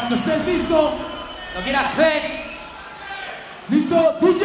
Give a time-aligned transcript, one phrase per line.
[0.00, 0.96] Cuando estés listo,
[1.54, 2.40] ¿Lo quieras fake?
[3.68, 4.44] listo, DJ,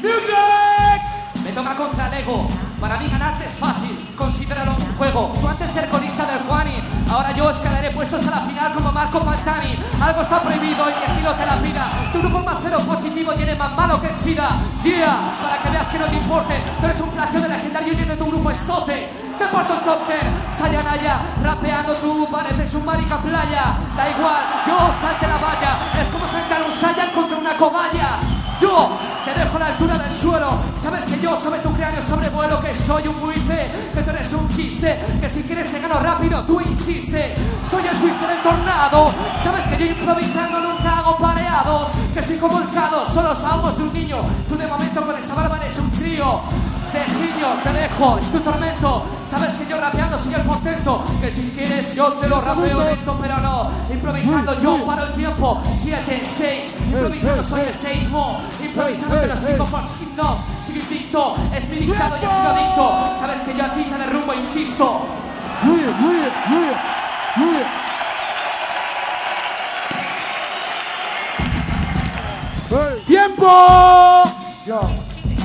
[0.00, 1.02] music.
[1.44, 2.48] Me toca contra el ego.
[2.80, 5.36] Para mí ganarte es fácil, considéralo un juego.
[5.40, 6.74] Tú antes ser colista del Juani,
[7.08, 9.78] ahora yo escalaré puestos a la final como Marco Pantani.
[10.00, 11.86] Algo está prohibido y que si no te la pida.
[12.12, 14.50] Tu grupo más cero positivo eres más malo que SIDA.
[14.82, 16.54] Yeah, para que veas que no te importe.
[16.80, 19.08] Tú eres un plagio de legendario y de tu grupo estote.
[19.42, 20.22] Te porto un top ten,
[20.56, 23.74] Sayanaya, rapeando tú pareces un marica playa.
[23.96, 26.00] Da igual, yo salte la valla.
[26.00, 28.22] Es como enfrentar un Saiyan contra una cobaya.
[28.60, 28.90] Yo
[29.24, 30.50] te dejo a la altura del suelo.
[30.80, 34.46] Sabes que yo sobre tu cráneo sobrevuelo, que soy un buitre, que tú eres un
[34.46, 37.34] quiste, que si quieres te gano rápido, tú insiste.
[37.68, 39.10] Soy el twister del tornado.
[39.42, 42.68] Sabes que yo improvisando nunca hago pareados, que soy como el
[43.12, 44.18] solo los ahogos de un niño.
[44.48, 46.71] Tú de momento con esa barba eres un crío.
[46.92, 49.02] Tejillo, te dejo, es tu tormento.
[49.28, 51.02] Sabes que yo rapeando soy el portento.
[51.20, 53.70] Que si quieres yo te lo rapeo esto, pero no.
[53.90, 55.62] Improvisando yo paro el tiempo.
[55.82, 56.74] 7, 6.
[56.86, 58.40] Improvisando soy el seismo.
[58.62, 60.38] Improvisando te lo explico por signos.
[60.66, 62.92] Sigo invicto, es mi dictado, yo sigo adicto.
[63.20, 65.00] Sabes que yo a ti te derrumbo, insisto.
[65.62, 66.76] Muy bien, muy bien, muy bien,
[67.36, 67.66] muy bien.
[73.04, 74.22] ¡Tiempo!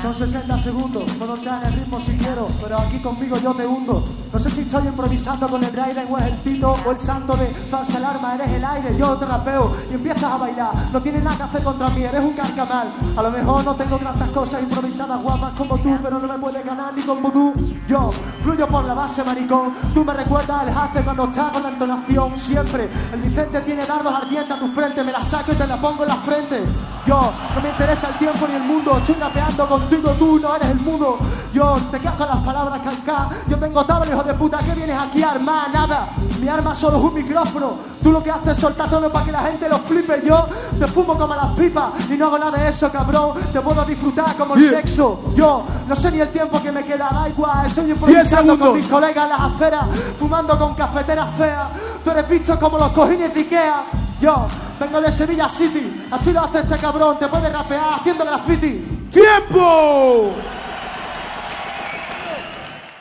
[0.08, 3.68] Son 60 segundos, puedo entrar en el ritmo si quiero, pero aquí conmigo yo te
[3.68, 4.02] hundo.
[4.32, 7.36] No sé si estoy improvisando con el Raiden o es el pito o el santo
[7.36, 10.72] de falsa alarma, eres el aire, yo te rapeo y empiezas a bailar.
[10.94, 12.88] No tienes nada que hacer contra mí, eres un carcamal.
[13.18, 16.66] A lo mejor no tengo tantas cosas improvisadas guapas como tú, pero no me puedes
[16.66, 17.54] ganar ni con vudú.
[17.86, 18.12] Yo
[18.42, 19.74] fluyo por la base, maricón.
[19.94, 22.90] Tú me recuerdas al hace cuando estás con la entonación siempre.
[23.12, 26.04] El Vicente tiene dardos ardientes a tu frente, me la saco y te la pongo
[26.04, 26.64] en la frente.
[27.08, 30.70] Yo no me interesa el tiempo ni el mundo, estoy rapeando contigo, tú no eres
[30.70, 31.18] el mudo.
[31.54, 33.30] Yo te quedo con las palabras calca.
[33.48, 35.72] Yo tengo tabla, hijo de puta, que vienes aquí a armar?
[35.72, 36.08] Nada.
[36.40, 37.74] Mi arma solo es un micrófono.
[38.02, 40.22] Tú lo que haces es soltar tono para que la gente lo flipe.
[40.26, 40.46] Yo
[40.80, 43.38] te fumo como las pipas y no hago nada de eso, cabrón.
[43.52, 45.34] Te puedo disfrutar como el sexo.
[45.36, 47.66] Yo no sé ni el tiempo que me queda, da igual.
[47.66, 49.86] Estoy improvisando con mis colegas en las aceras,
[50.18, 51.68] fumando con cafeteras feas.
[52.04, 53.84] Tú eres visto como los cojines de Ikea.
[54.22, 54.48] Yo
[54.80, 57.18] vengo de Sevilla City, así lo hace este cabrón.
[57.20, 58.97] Te puedes rapear haciendo graffiti.
[59.18, 60.36] ¡Tiempo!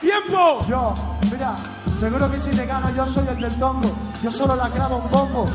[0.01, 0.67] ¡Tiempo!
[0.67, 0.95] Yo,
[1.31, 1.57] mira,
[1.99, 3.93] seguro que si te gano yo soy el del tongo.
[4.23, 5.47] Yo solo la clavo un bombo.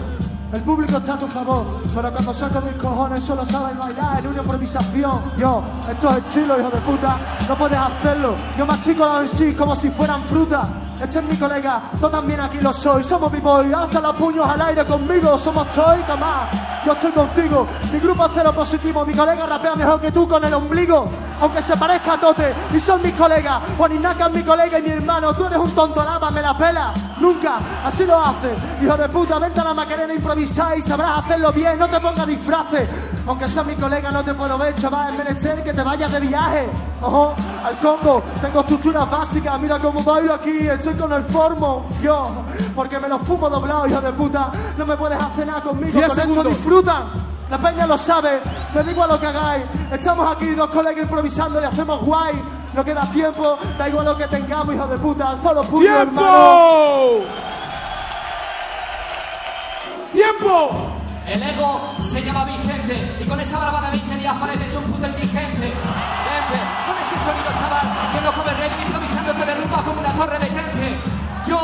[0.54, 4.28] El público está a tu favor, pero cuando saco mis cojones solo sabes bailar en
[4.28, 5.32] una improvisación.
[5.36, 7.18] Yo, estos estilos, hijo de puta,
[7.50, 8.36] no puedes hacerlo.
[8.56, 10.70] Yo mastico los en sí como si fueran fruta.
[11.02, 13.04] Este es mi colega, tú también aquí lo soy.
[13.04, 15.36] Somos b-boy, hasta los puños al aire conmigo.
[15.36, 16.50] Somos Toy, más.
[16.86, 17.68] Yo estoy contigo.
[17.92, 19.04] Mi grupo es cero positivo.
[19.04, 21.10] Mi colega rapea mejor que tú con el ombligo.
[21.42, 23.64] Aunque se parezca a Tote y son mis colegas.
[23.78, 25.34] Juaninaka es mi colega y mi hermano.
[25.34, 26.94] Tú eres un tonto lava, me la pela.
[27.20, 28.56] Nunca, así lo hacen.
[28.82, 31.80] Hijo de puta, vente a la macarena improvisar y sabrás hacerlo bien.
[31.80, 32.88] No te pongas disfraces.
[33.26, 35.14] Aunque sea mi colega, no te puedo ver, chaval.
[35.14, 36.70] Es menester que te vayas de viaje.
[37.02, 39.60] Ojo, al Congo, tengo estructuras básicas.
[39.60, 41.88] Mira cómo bailo aquí, estoy con el formo.
[42.02, 42.44] Yo,
[42.76, 44.52] porque me lo fumo doblado, hijo de puta.
[44.78, 46.00] No me puedes hacer nada conmigo.
[46.00, 46.48] Con segundos.
[46.50, 47.31] disfrutan.
[47.52, 48.40] La peña lo sabe,
[48.74, 49.66] me da igual lo que hagáis.
[49.92, 52.42] Estamos aquí dos colegas improvisando y hacemos guay.
[52.74, 55.36] No queda tiempo, da igual lo que tengamos, hijo de puta.
[55.44, 57.26] Solo puño, hermano.
[60.14, 60.40] ¡Tiempo!
[60.40, 60.92] ¡Tiempo!
[61.28, 65.08] El ego se llama Vicente y con esa barba de 20 días pareces un puto
[65.08, 65.68] indigente.
[65.68, 66.58] Vente,
[66.88, 70.46] con ese sonido, chaval, viendo como el rey improvisando te derrumba como una torre de
[70.46, 70.61] gente.
[71.52, 71.60] Yo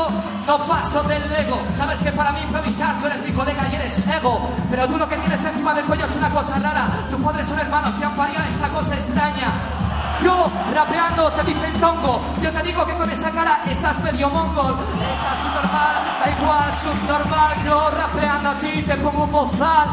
[0.46, 1.58] no paso del ego.
[1.74, 4.46] Sabes que para mí improvisar tú eres mi colega y eres ego.
[4.68, 6.90] Pero tú lo que tienes encima del cuello es una cosa rara.
[7.10, 9.87] Tus padres son hermanos y han parido esta cosa extraña.
[10.22, 12.20] Yo rapeando te dicen tongo.
[12.42, 14.76] Yo te digo que con esa cara estás medio mongol.
[15.12, 17.64] Estás subnormal, da igual, subnormal.
[17.64, 19.88] Yo rapeando a ti te pongo un bozal.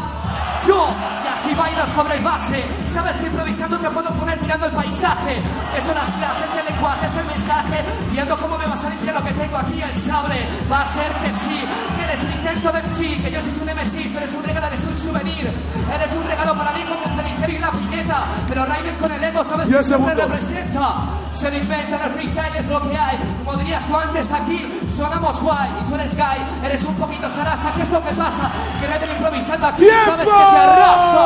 [0.66, 0.88] Yo,
[1.24, 2.64] y así bailo sobre el base.
[2.92, 5.36] Sabes que improvisando te puedo poner mirando el paisaje.
[5.74, 7.86] Que son las clases de lenguaje, es el mensaje.
[8.12, 10.48] Viendo cómo me vas a limpiar lo que tengo aquí, el sable.
[10.72, 11.66] Va a ser que sí,
[12.06, 13.20] eres un intento de sí.
[13.24, 15.52] Que yo soy tu nemesis, tú eres un regalo, eres un souvenir.
[15.94, 18.24] Eres un regalo para mí como un cenicero y la pineta.
[18.48, 20.16] Pero Raiden con el ego, sabes siempre segundos.
[20.32, 20.94] representa.
[21.32, 23.18] Se lo inventan, el freestyle es lo que hay.
[23.44, 25.70] Como dirías tú antes aquí, sonamos guay.
[25.82, 27.74] Y tú eres gay, eres un poquito sarasa.
[27.76, 28.50] ¿Qué es lo que pasa?
[28.80, 31.26] Que Raiden improvisando aquí, sabes que te arrasa.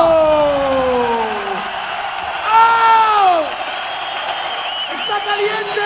[2.52, 3.44] ¡Oh!
[4.94, 5.86] ¿Está caliente?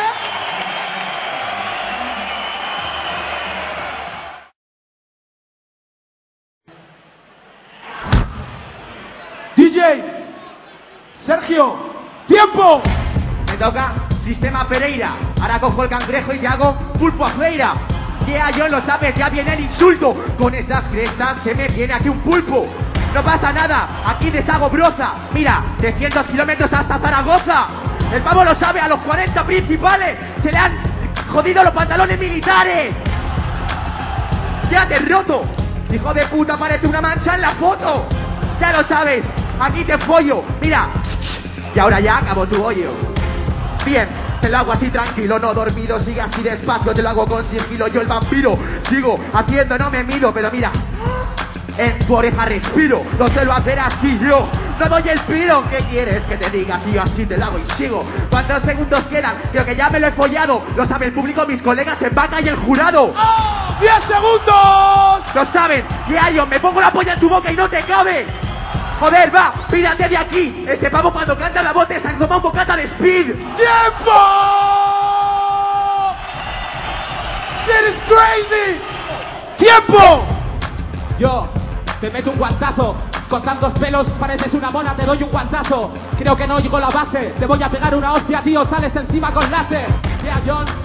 [11.20, 11.76] Sergio,
[12.28, 12.82] tiempo.
[13.48, 13.94] Me toca
[14.24, 15.12] Sistema Pereira.
[15.42, 17.76] Ahora cojo el cangrejo y te hago pulpo azueira.
[18.26, 20.16] Yeah, yo lo sabes, ya viene el insulto.
[20.38, 22.66] Con esas crestas se me viene aquí un pulpo.
[23.14, 25.14] No pasa nada, aquí deshago broza.
[25.34, 27.68] Mira, 300 kilómetros hasta Zaragoza.
[28.14, 30.78] El pavo lo sabe, a los 40 principales se le han
[31.32, 32.94] jodido los pantalones militares.
[34.72, 35.44] Ya te roto.
[35.92, 38.08] Hijo de puta, parece una mancha en la foto.
[38.60, 39.24] Ya lo sabes,
[39.64, 40.44] aquí te follo.
[40.62, 40.88] Mira,
[41.76, 42.92] y ahora ya acabo tu hoyo.
[43.86, 44.08] Bien,
[44.42, 47.88] te lo hago así tranquilo, no dormido, sigue así despacio, te lo hago con sigilo,
[47.88, 48.58] yo el vampiro,
[48.90, 50.72] sigo haciendo, no me miro, pero mira,
[51.78, 54.48] en tu oreja respiro, no te lo hacer así yo,
[54.80, 57.02] no doy el piro, ¿qué quieres que te diga, tío?
[57.02, 59.36] Así te lo hago y sigo, ¿cuántos segundos quedan?
[59.52, 62.40] Creo que ya me lo he follado, lo sabe el público, mis colegas en vaca
[62.40, 63.14] y el jurado.
[63.18, 63.76] ¡Oh!
[63.82, 65.36] ¡10 segundos!
[65.36, 68.26] Lo saben, diario, me pongo la polla en tu boca y no te cabe.
[69.04, 70.64] Joder, va, pírate de aquí.
[70.66, 73.36] Este pavo cuando canta la bote se han tomado un bocata de speed.
[73.36, 74.14] ¡Tiempo!
[77.66, 78.80] Shit is crazy!
[79.58, 80.24] ¡Tiempo!
[81.20, 81.50] Yo
[82.00, 82.96] te meto un guantazo.
[83.28, 85.92] Con tantos pelos pareces una mona, te doy un guantazo.
[86.18, 87.34] Creo que no oigo la base.
[87.38, 88.64] Te voy a pegar una hostia, tío.
[88.64, 90.13] Sales encima con láser.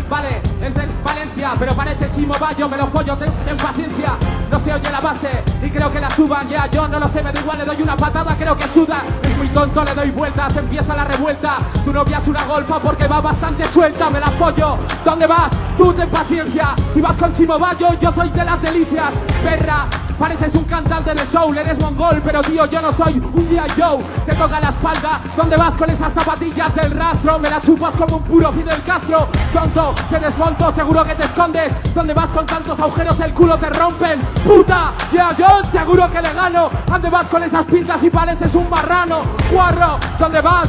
[0.08, 4.16] Vale, es de Valencia, pero parece Chimo Bayo, me lo follo, ten, paciencia.
[4.50, 6.48] No se oye la base y creo que la suban.
[6.48, 9.02] Yeah, John, no lo sé, me da igual, le doy una patada, creo que suda.
[9.22, 11.58] Es muy tonto, le doy vueltas, empieza la revuelta.
[11.84, 14.78] Tu novia es una golfa porque va bastante suelta, me la follo.
[15.04, 15.50] ¿Dónde vas?
[15.76, 16.74] Tú ten paciencia.
[16.92, 19.12] Si vas con Chimo Bayo, yo soy de las delicias.
[19.44, 19.86] Perra,
[20.18, 24.02] pareces un cantante de soul, eres mongol, pero tío, yo no soy un día Joe.
[24.24, 27.38] Te toca la espalda, ¿dónde vas con esas zapatillas del rastro?
[27.38, 29.27] Me la chupas como un puro Fidel Castro.
[29.52, 31.72] Tonto, te desmonto, seguro que te escondes.
[31.94, 33.18] ¿Dónde vas con tantos agujeros?
[33.20, 34.20] El culo te rompen.
[34.44, 36.70] Puta, ya yo seguro que le gano.
[36.86, 39.22] ¿Dónde vas con esas pintas y pareces un marrano?
[39.50, 40.68] Guarro, ¿dónde vas?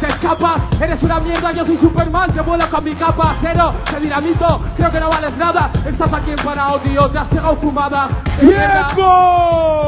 [0.00, 4.00] Te escapas, eres una mierda, yo soy Superman, te vuelo con mi capa, cero, te
[4.00, 6.36] dinamito, creo que no vales nada, estás aquí en
[6.82, 8.08] tío, te has pegado fumada.
[8.38, 9.80] ¡Tiempo!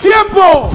[0.00, 0.70] ¡Tiempo!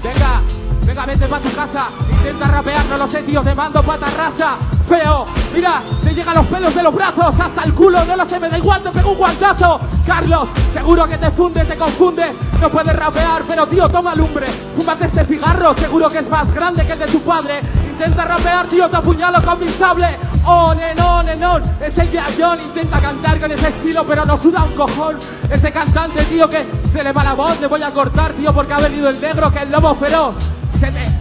[0.00, 0.42] Venga,
[0.86, 1.88] venga, vete pa' tu casa.
[2.20, 4.58] Intenta rapear, no lo sé, tío, te mando pata rasa.
[4.86, 5.24] Feo,
[5.54, 8.50] mira, te llegan los pelos de los brazos hasta el culo, no lo sé, me
[8.50, 9.80] da igual, te pego un guantazo.
[10.06, 12.30] Carlos, seguro que te funde, te confunde.
[12.60, 14.48] No puedes rapear, pero tío, toma lumbre.
[14.76, 17.62] Fúmate este cigarro, seguro que es más grande que el de tu padre.
[17.90, 20.18] Intenta rapear, tío, te apuñalo con mi sable.
[20.44, 25.16] Oh, nenón, nenón, es el intenta cantar con ese estilo, pero no suda un cojón.
[25.50, 28.74] Ese cantante, tío, que se le va la voz, le voy a cortar, tío, porque
[28.74, 30.34] ha venido el negro, que el lobo feroz.
[30.78, 31.19] Se te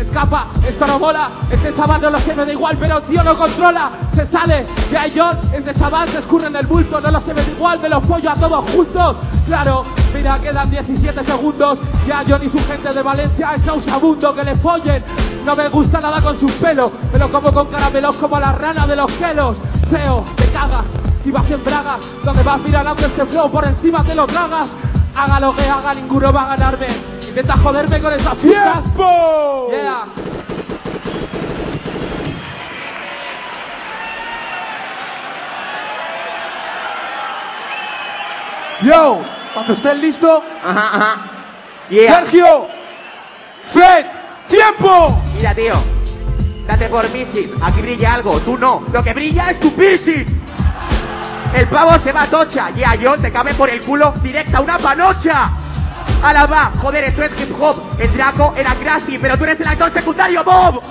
[0.00, 3.36] escapa, esto no mola, este chaval no lo sé, me da igual, pero tío no
[3.36, 7.34] controla, se sale, de John, este chaval se escurre en el bulto, no lo sé,
[7.34, 9.16] me da igual, me lo follo a todos juntos,
[9.46, 9.84] claro,
[10.14, 14.56] mira, quedan 17 segundos, ya John y su gente de Valencia es nauseabundo, que le
[14.56, 15.04] follen,
[15.44, 18.86] no me gusta nada con sus pelos, me lo como con caramelos como la rana
[18.86, 19.56] de los gelos,
[19.90, 20.84] feo, te cagas,
[21.24, 24.68] si vas en bragas, donde vas mirando este flow, por encima te lo tragas,
[25.16, 28.82] haga lo que haga, ninguno va a ganarme, intenta joderme con esas putas.
[28.82, 29.68] ¡Tiempo!
[29.70, 30.06] Yeah.
[38.82, 39.22] Yo,
[39.54, 41.16] cuando estés listo, Ajá, ajá.
[41.90, 42.14] Yeah.
[42.14, 42.68] Sergio,
[43.66, 44.06] Fred,
[44.48, 45.22] ¡tiempo!
[45.36, 45.74] Mira, tío.
[46.66, 47.52] Date por missing.
[47.62, 48.40] Aquí brilla algo.
[48.40, 48.84] Tú no.
[48.92, 50.26] Lo que brilla es tu piercing.
[51.54, 52.70] El pavo se va a tocha.
[52.72, 55.50] Y a John te cabe por el culo directa una panocha.
[56.22, 56.72] Ala va.
[56.80, 57.76] Joder, esto es hip hop.
[57.98, 60.82] El Draco era Krusty, pero tú eres el actor secundario, Bob.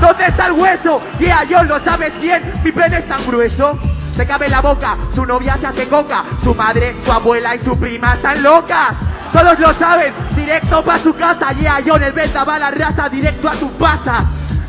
[0.00, 1.00] ¿Dónde está el hueso?
[1.18, 2.60] Yeah, John, lo sabes bien.
[2.64, 3.78] Mi pene es tan grueso.
[4.16, 7.60] Se cabe en la boca, su novia se hace coca, su madre, su abuela y
[7.60, 8.90] su prima están locas.
[9.32, 13.08] Todos lo saben, directo pa' su casa, yeah, John, el Belta va a la raza,
[13.08, 14.24] directo a tu pasas.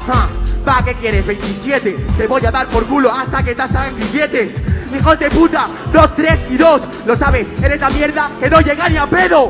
[0.08, 0.28] Ah,
[0.68, 1.26] va, ¿qué quieres?
[1.26, 4.54] 27, te voy a dar por culo hasta que te hagan billetes.
[4.96, 8.90] Hijo de puta, 2, 3 y 2, lo sabes, eres la mierda que no llega
[8.90, 9.50] ni a pedo.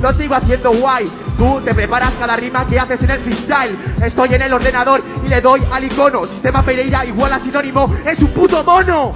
[0.00, 1.10] Lo sigo haciendo guay.
[1.36, 3.76] Tú te preparas cada rima que haces en el freestyle.
[4.02, 6.26] Estoy en el ordenador y le doy al icono.
[6.26, 7.92] Sistema Pereira igual a sinónimo.
[8.04, 9.12] Es un puto mono.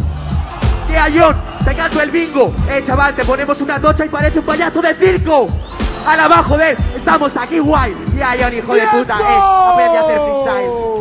[0.88, 1.36] ¿Qué hay, John?
[1.64, 2.52] Te canto el bingo.
[2.68, 5.48] Eh, chaval, te ponemos una tocha y parece un payaso de circo.
[6.06, 6.76] A la va, joder.
[6.96, 7.94] Estamos aquí, guay.
[8.16, 9.18] Y hay John, hijo de puta.
[9.18, 9.40] Eh,
[9.70, 10.92] aprende a hacer freestyle.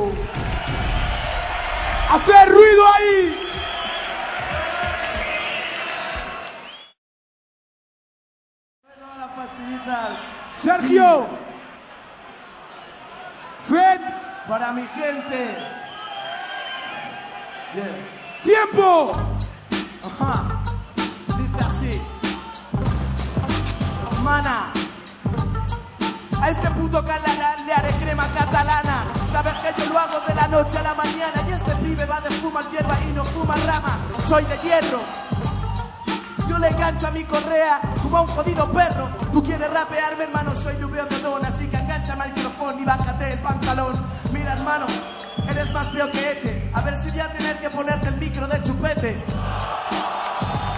[2.10, 3.48] ¡Hacer ruido ahí!
[9.18, 10.10] las pastillitas.
[10.56, 11.28] Sergio,
[13.62, 14.02] Fred,
[14.48, 15.58] Para mi gente.
[17.74, 18.44] Yeah.
[18.44, 19.14] ¡tiempo!
[20.04, 20.62] Ajá.
[21.38, 22.02] Dice así.
[24.22, 24.81] Mana.
[26.52, 29.06] Este puto catalán le haré crema catalana.
[29.32, 32.20] Sabes que yo lo hago de la noche a la mañana y este pibe va
[32.20, 33.98] de fumar hierba y no fuma rama.
[34.28, 35.00] Soy de hierro.
[36.50, 39.08] Yo le engancho a mi correa como a un jodido perro.
[39.32, 43.32] Tú quieres rapearme, hermano, soy lluvia de don, así que engancha el micrófono y bájate
[43.32, 43.94] el pantalón.
[44.34, 44.88] Mira, hermano,
[45.48, 46.72] eres más feo que este.
[46.74, 49.24] A ver si voy a tener que ponerte el micro de chupete.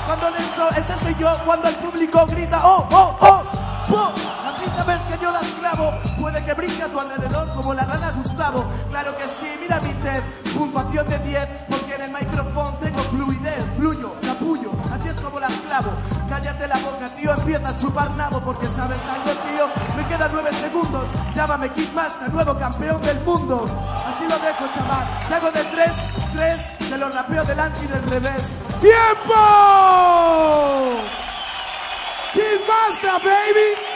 [0.05, 3.43] Cuando en eso, ese soy yo, cuando el público grita, oh, oh, oh,
[3.89, 4.42] oh.
[4.73, 8.11] Así sabes que yo las clavo, puede que brinque a tu alrededor como la rana
[8.11, 8.65] Gustavo.
[8.89, 10.23] Claro que sí, mira mi TED,
[10.57, 15.51] puntuación de 10, porque en el micrófono tengo fluidez, fluyo, capullo, así es como las
[15.51, 15.91] clavo.
[16.27, 20.49] Cállate la boca, tío, empieza a chupar nabo, porque sabes algo, tío, me quedan 9
[20.53, 21.05] segundos.
[21.35, 23.65] Llámame Kidmaster, nuevo campeón del mundo.
[24.07, 25.07] Así lo dejo, chaval.
[25.27, 25.91] Te hago de 3,
[26.33, 28.41] 3, te lo rapeo delante y del revés.
[28.81, 29.35] ¡Tiempo!
[32.33, 33.92] Kidmaster, baby.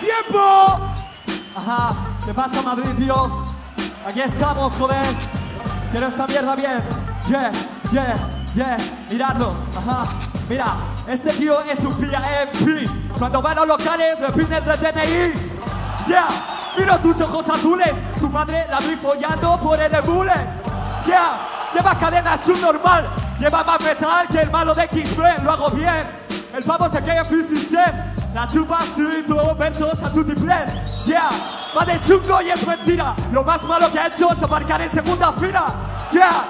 [0.00, 0.80] ¡Tiempo!
[1.54, 1.90] Ajá,
[2.24, 3.44] ¿qué pasa Madrid, tío?
[4.06, 5.04] Aquí estamos, joder.
[5.90, 6.82] Quiero esta mierda bien.
[7.28, 7.50] Yeah,
[7.92, 8.14] yeah,
[8.54, 8.76] yeah.
[9.10, 10.08] Miradlo, ajá.
[10.48, 10.74] Mira,
[11.06, 12.90] este tío es un VIP.
[13.18, 15.32] Cuando va a locales, me piden de DNI.
[16.06, 16.28] Yeah,
[16.78, 17.92] miro tus ojos azules.
[18.18, 20.32] Tu madre la vi follando por el embule.
[21.04, 23.08] Yeah, lleva cadena subnormal.
[23.38, 25.44] Lleva más metal que el malo de X-Men.
[25.44, 26.08] Lo hago bien.
[26.56, 28.19] El pavo se queda 50 Cent.
[28.32, 30.54] La chupas tú y tú versos a tu triple.
[31.04, 31.30] Yeah,
[31.76, 33.14] va de chungo y es mentira.
[33.32, 35.66] Lo más malo que ha hecho es marcar en segunda fila.
[36.12, 36.44] Yeah,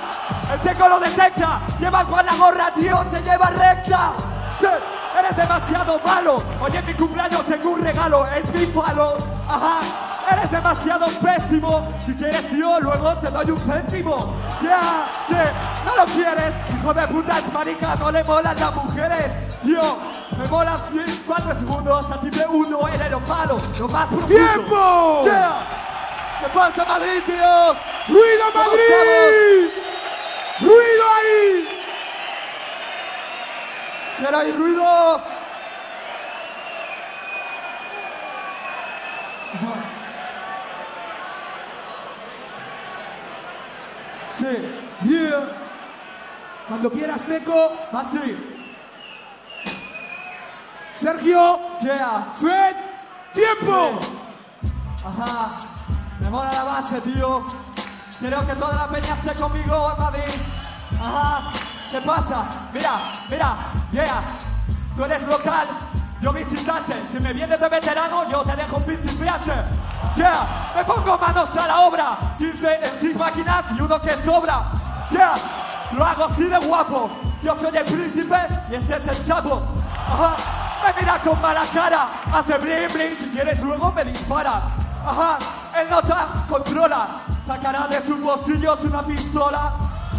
[0.52, 1.60] el teco lo detecta.
[1.78, 4.12] Lleva con la gorra, tío, se lleva recta.
[4.58, 4.66] Sí,
[5.20, 6.42] eres demasiado malo.
[6.60, 9.16] Oye, en mi cumpleaños tengo un regalo, es mi palo.
[9.48, 9.80] Ajá,
[10.32, 11.92] eres demasiado pésimo.
[12.04, 14.34] Si quieres, tío, luego te doy un céntimo.
[14.60, 15.34] Yeah, sí,
[15.84, 16.54] no lo quieres.
[16.74, 19.60] Hijo de puta, es marica, no le molan las mujeres.
[19.62, 19.98] Tío,
[20.38, 20.78] me molan
[21.26, 24.34] 4 segundos, a ti te uno, eres lo malo, lo más profundo.
[24.34, 25.22] ¡Tiempo!
[25.24, 25.66] Yeah.
[26.40, 27.74] ¿Qué pasa, Madrid, tío?
[28.08, 29.70] ¡Ruido ¿Cómo Madrid!
[30.60, 31.69] ¡Ruido ahí!
[34.20, 35.20] ¡Quiero oír ruido!
[44.38, 44.46] Sí,
[45.04, 45.56] Yeah.
[46.68, 47.72] Cuando quieras, Teco.
[47.92, 48.36] así,
[50.94, 51.58] Sergio.
[51.80, 52.26] yeah.
[52.38, 52.76] Fred.
[53.32, 53.98] ¡Tiempo!
[55.04, 55.50] Ajá,
[56.20, 57.44] me mola la base, tío.
[58.18, 60.34] Quiero que toda la peña esté conmigo en Madrid.
[61.00, 61.52] Ajá,
[61.90, 62.46] ¿qué pasa?
[62.72, 63.56] Mira, mira,
[63.90, 64.22] yeah.
[64.96, 65.66] Tú eres local,
[66.20, 66.94] yo visitante.
[67.10, 69.52] Si me vienes de veterano, yo te dejo principiante.
[70.14, 72.18] Yeah, me pongo manos a la obra.
[72.38, 74.62] 15 en 6 máquinas y uno que sobra.
[75.10, 75.34] Yeah,
[75.92, 77.10] lo hago así de guapo.
[77.42, 78.36] Yo soy el príncipe
[78.70, 79.62] y este es el sapo.
[80.06, 80.36] Ajá,
[80.84, 82.08] me mira con mala cara.
[82.32, 84.60] Hace bling bling, si quieres luego me dispara.
[85.06, 85.38] Ajá,
[85.80, 87.06] el nota controla.
[87.46, 89.72] Sacará de sus bolsillos una pistola.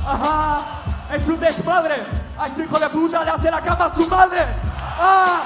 [0.05, 0.80] Ajá,
[1.11, 2.03] es un desmadre.
[2.37, 4.45] A este hijo de puta le hace la cama a su madre.
[4.99, 5.41] Ah,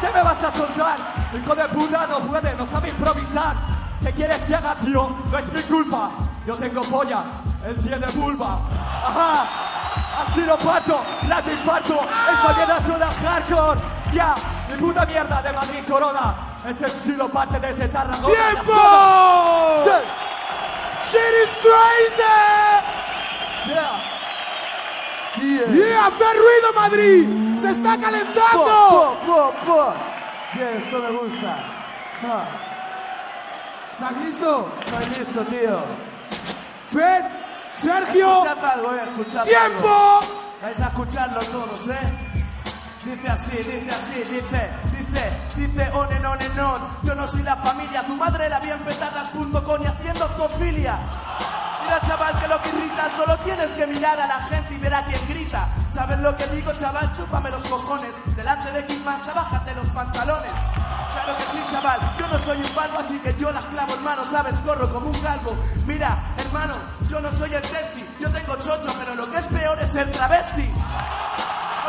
[0.00, 0.96] ¿qué me vas a soltar?
[1.34, 3.54] Hijo de puta no puede, no sabe improvisar.
[4.02, 5.16] ¿Qué quieres que haga, tío?
[5.30, 6.10] No es mi culpa.
[6.46, 7.22] Yo tengo polla,
[7.66, 8.58] él tiene vulva.
[9.02, 9.46] Ajá,
[10.26, 11.38] así lo parto, la.
[11.38, 13.80] Esta mierda suena hardcore.
[14.12, 14.34] Ya,
[14.68, 16.34] mi puta mierda de Madrid Corona.
[16.68, 18.26] Este sí lo parte desde Tarragona.
[18.26, 18.72] ¡Tiempo!
[19.84, 22.94] Sí, ¡Shit is crazy!
[23.68, 24.13] yeah.
[25.40, 26.06] ¡Yeah!
[26.06, 27.58] ¡Hacer ruido, Madrid!
[27.60, 29.18] ¡Se está calentando!
[29.26, 29.94] Po, po, po.
[30.54, 31.56] Yeah, esto me gusta.
[32.22, 32.48] Ja,
[33.90, 34.72] ¿Estás listo?
[34.84, 35.82] Estoy listo, tío.
[36.90, 37.24] Fred,
[37.72, 39.50] Sergio, Escuchad algo, eh, escuchad algo.
[39.50, 40.20] ¡tiempo!
[40.62, 42.12] Vais a escucharlo todos, ¿eh?
[43.04, 46.80] Dice así, dice así, dice, dice, dice on and on and on.
[47.02, 50.98] Yo no soy la familia, tu madre la vi en petadas.com y haciendo zoofilia.
[51.84, 54.94] Mira, chaval, que lo que irrita, solo tienes que mirar a la gente y ver
[54.94, 55.68] a quién grita.
[55.92, 57.12] ¿Sabes lo que digo, chaval?
[57.14, 58.10] Chúpame los cojones.
[58.34, 60.50] Delante de quien más, bájate los pantalones.
[61.12, 64.24] Claro que sí, chaval, yo no soy un balbo, así que yo las clavo, hermano,
[64.30, 65.56] sabes, corro como un calvo.
[65.86, 66.74] Mira, hermano,
[67.08, 70.10] yo no soy el testi, yo tengo chocho, pero lo que es peor es ser
[70.10, 70.72] travesti.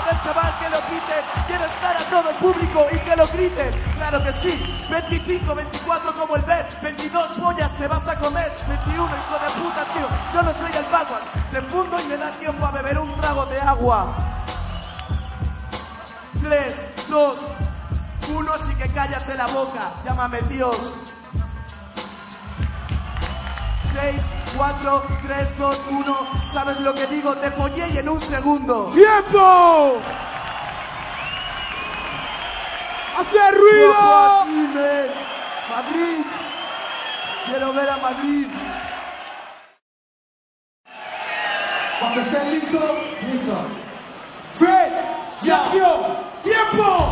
[0.06, 1.26] Joder, chaval, que lo quiten.
[1.48, 3.74] Quiero estar a todo el público y que lo griten.
[3.96, 4.86] Claro que sí.
[4.88, 6.82] 25, 24 como el Bet.
[6.84, 8.52] 22 pollas te vas a comer.
[8.68, 10.08] 21, hijo de puta, tío.
[10.34, 11.22] Yo no soy el Bagua.
[11.52, 14.16] Te fundo y me da tiempo a beber un trago de agua.
[16.44, 16.76] 3,
[17.10, 17.36] 2,
[18.30, 19.92] 1, así que cállate la boca.
[20.04, 20.78] Llámame Dios.
[23.92, 24.22] 6,
[24.58, 26.18] 4, 3, 2, 1.
[26.52, 27.36] ¿Sabes lo que digo?
[27.36, 28.90] Te follé y en un segundo.
[28.94, 30.02] ¡Tiempo!
[33.18, 34.46] ¡Hace ruido!
[35.70, 36.26] Madrid.
[37.48, 38.48] Quiero ver a Madrid.
[42.00, 42.92] Cuando estén listos,
[43.32, 43.58] listo.
[44.54, 44.92] Fred,
[45.36, 45.88] Sergio,
[46.42, 47.10] tiempo.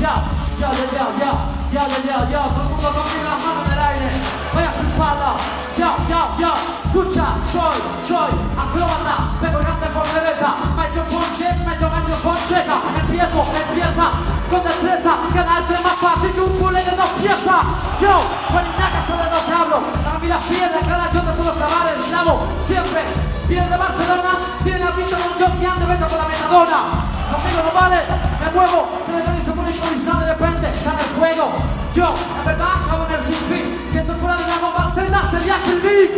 [0.00, 0.24] Ya,
[0.58, 1.32] ya, ya, ya,
[1.72, 2.42] ya, ya, ya, ya.
[2.48, 4.10] Todo el mundo con las manos en el aire.
[4.54, 6.52] Vaya flipada ya, ya, ya,
[6.84, 7.76] escucha, soy,
[8.08, 14.06] soy acróbata, pero grande por derecha, microphone check, meto microphone checa, empiezo, empieza,
[14.50, 17.62] con destreza, ganarte más fácil que un culé de dos piezas,
[18.00, 18.14] yo,
[18.56, 22.02] Iñaca sé de que hablo, a mí las piedras, cara yo te puedo clavar el
[22.08, 23.02] clavo, siempre,
[23.48, 24.32] viene de Barcelona,
[24.64, 26.80] tiene la pinta de un jockey ande, vete con la metadona,
[27.28, 28.00] conmigo no vale,
[28.40, 31.52] me muevo, Teletón y se pone improvisado de repente, gana el juego.
[31.94, 33.75] Yo, en verdad, acabo en el sinfín.
[33.94, 36.10] Estoy fuera de la bomba celda, sería beat.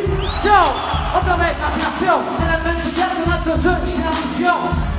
[0.44, 4.56] Yo, otra vez, la afinación, en el mensaje de un alto soy sin ambición.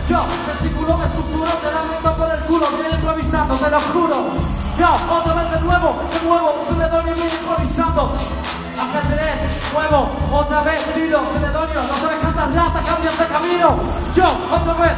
[0.09, 4.15] Yo, gesticulo, me estructuro, te dan un por el culo, viene improvisando, te lo juro.
[4.79, 8.13] Yo, otra vez de nuevo, de nuevo, Celedonio viene improvisando.
[8.79, 13.79] Ajedrez, nuevo, otra vez, tiro, Celedonio, no sabes cantar rata, cambias de camino.
[14.15, 14.93] Yo, otra vez,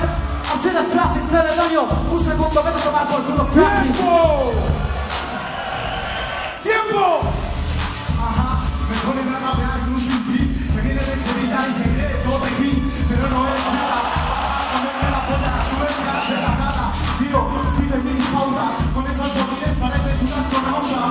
[0.54, 3.44] así de fácil, Celedonio, un segundo, vete a tomar por culo.
[3.52, 4.52] Tiempo.
[6.62, 7.41] Tiempo.
[8.92, 12.16] Ajá, me ponen a rapear con un beat que viene de Sevilla y se cree
[12.28, 12.72] todo aquí,
[13.08, 14.00] pero no es nada.
[14.72, 16.92] Ponerme la polla, sube en la cara.
[17.20, 17.40] Tío,
[17.78, 21.04] sigue mis pautas, con esos botines pareces un astronauta.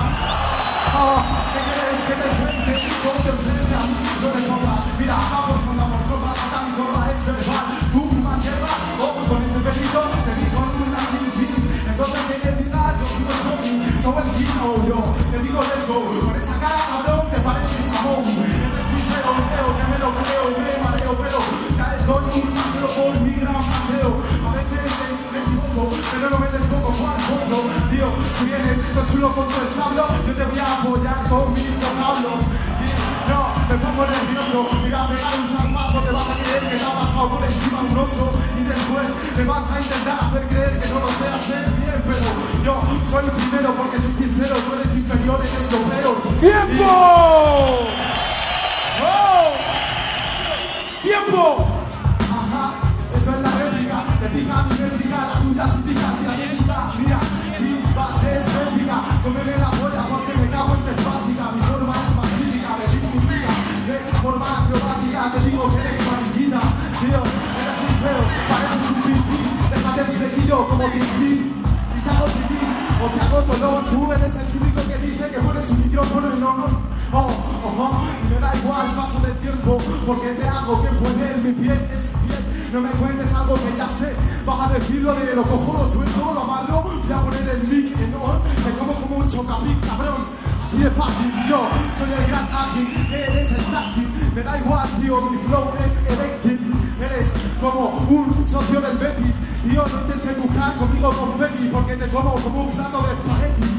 [1.53, 2.71] ¿qué quieres que te cuente?
[3.01, 3.85] ¿Cómo te enfrentas?
[4.21, 7.65] No te pongas, mira, vamos, con más tan gorra, es verbal.
[7.93, 11.25] Tú fumas hierba, ojo con ese pelito, te vi con una sin
[11.89, 14.99] Entonces que te diga, yo sigo smoking, soy el guino, yo
[15.33, 15.97] te digo let's go.
[16.29, 16.90] Con esa cara,
[20.31, 21.39] que me mareo, pero
[21.77, 24.11] cae doy un paseo por mi gran paseo.
[24.47, 24.91] A veces
[25.31, 27.17] me equivoco, pero no me despoco, Juan.
[27.91, 28.07] Tío,
[28.39, 32.41] si vienes tan chulo con tu establo, yo te voy a apoyar con mis vocablos.
[33.27, 36.93] No, me pongo nervioso, mira, pegar un zarpazo, te vas a creer que te ha
[36.99, 38.25] pasado por encima un oso.
[38.59, 39.07] Y después
[39.37, 42.29] me vas a intentar hacer creer que no lo sé hacer bien, pero
[42.65, 42.73] yo
[43.11, 46.15] soy el primero porque soy sincero, tú eres inferior, eres peor.
[46.39, 46.87] Tiempo.
[49.03, 49.30] Oh.
[51.11, 51.67] Tiempo.
[52.39, 52.71] Ajá,
[53.13, 56.77] esto es la réplica, te pica mi métrica, la tuya típica, dialéctica.
[56.99, 57.19] Mira,
[57.51, 61.51] si vas desmétrica, cómeme la polla porque me cago en tu espástica.
[61.51, 63.51] Mi forma es magnífica, me significa
[63.91, 65.31] de forma acrobática.
[65.35, 66.61] Te digo que eres mariquita,
[67.03, 67.21] tío,
[67.59, 69.39] eres muy feo, pareces un pipí.
[69.67, 71.39] Déjate el flequillo como Tintín.
[71.91, 72.25] Y te hago
[73.03, 73.83] o te hago tolón.
[73.83, 76.90] Tú eres el típico que dice que pones un micrófono y no, no.
[77.13, 81.37] Oh, oh, oh, me da igual el paso del tiempo, porque te hago que poner
[81.41, 82.71] mi piel es fiel.
[82.71, 86.31] No me cuentes algo que ya sé, vas a decirlo de lo cojo, lo suelto,
[86.33, 90.23] lo amarro, voy a poner el mic en on, me como como un chocapic, cabrón.
[90.63, 91.67] Así de fácil, yo
[91.99, 96.77] soy el gran ágil, eres el táctil, me da igual, tío, mi flow es eléctrico.
[97.01, 97.27] Eres
[97.59, 102.35] como un socio del Betis, tío, no intentes buscar conmigo con Betis, porque te como
[102.35, 103.77] como un plato de espaguetis.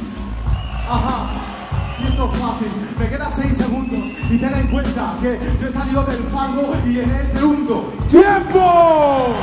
[0.86, 1.61] Ajá.
[2.08, 6.04] Esto es fácil, me quedan 6 segundos y ten en cuenta que yo he salido
[6.04, 7.92] del fango y en él te hundo.
[8.10, 9.34] Tiempo.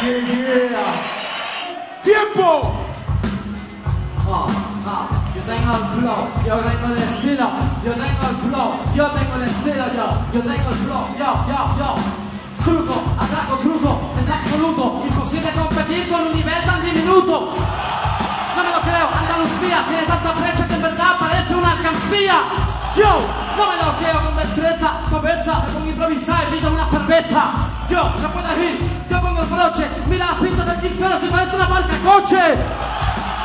[0.00, 1.18] Yeah, yeah.
[2.02, 2.72] Tiempo.
[4.30, 4.46] Ah,
[4.86, 7.50] ah, yo tengo el flow, yo tengo el estilo,
[7.84, 11.58] yo tengo el flow, yo tengo el estilo, yo, yo tengo el flow, yo, yo,
[11.78, 11.94] yo.
[12.64, 17.54] Truco, atraco, truco, es absoluto, imposible competir con un nivel tan diminuto.
[18.56, 20.67] No me lo creo, Andalucía tiene tanta brecha
[21.18, 22.42] parece una alcancía.
[22.96, 23.20] Yo
[23.56, 27.52] no me lo creo con destreza, soberza, me pongo improvisar y pido una cerveza.
[27.88, 31.56] Yo no puedo ir, yo pongo el broche, mira las pintas del quincero si parece
[31.56, 32.56] una marca coche.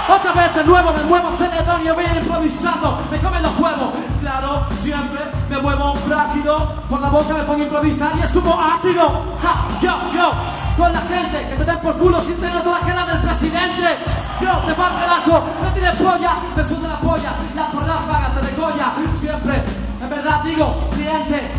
[0.07, 3.93] Otra vez de nuevo me muevo celedonio, voy improvisando, me comen los huevos.
[4.19, 8.59] Claro, siempre me muevo frágido, por la boca me pongo a improvisar y es como
[8.59, 9.09] ácido.
[9.41, 10.31] Ja, yo, yo,
[10.75, 13.97] con la gente que te den por culo sin tener toda la cara del presidente.
[14.41, 18.91] Yo, te va carajo, no tienes polla, me suda la polla, la ráfaga te degolla.
[19.17, 19.63] Siempre,
[20.01, 21.49] en verdad digo, cliente,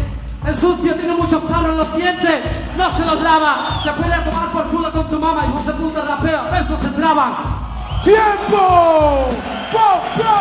[0.46, 2.42] el sucio tiene muchos palos en los dientes,
[2.76, 3.80] no se los lava.
[3.82, 7.63] Te puedes tomar por culo con tu mamá, hijos de puta rapeo, versos te traban.
[8.04, 9.30] ¡Tiempo!
[9.72, 10.34] ¡Po, po!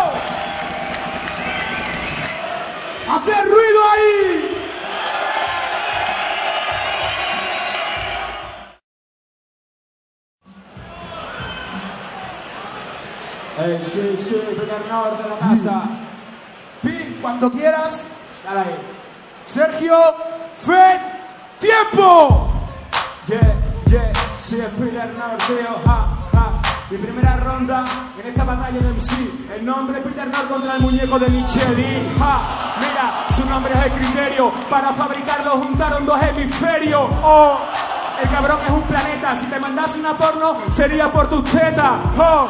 [3.10, 4.54] ¡Hacer ruido ahí!
[13.60, 15.84] Eh, sí, sí, Pedernor de la casa.
[16.82, 18.08] Pi, cuando quieras.
[18.44, 18.76] Dale ahí.
[19.46, 20.16] Sergio,
[20.58, 21.00] Fred,
[21.60, 22.52] tiempo.
[23.28, 26.33] Yeah, yeah, sí, es Pedernor, tío, ja.
[26.90, 27.86] Mi primera ronda
[28.20, 29.56] en esta batalla de MC.
[29.56, 32.20] El nombre Peter Nord contra el muñeco de Michelin.
[32.20, 32.40] Ja,
[32.80, 34.52] mira, su nombre es el criterio.
[34.70, 37.10] Para fabricarlo juntaron dos hemisferios.
[37.24, 37.58] Oh,
[38.22, 39.36] el cabrón es un planeta.
[39.36, 41.94] Si te mandase una porno, sería por tus tetas.
[42.18, 42.48] Oh.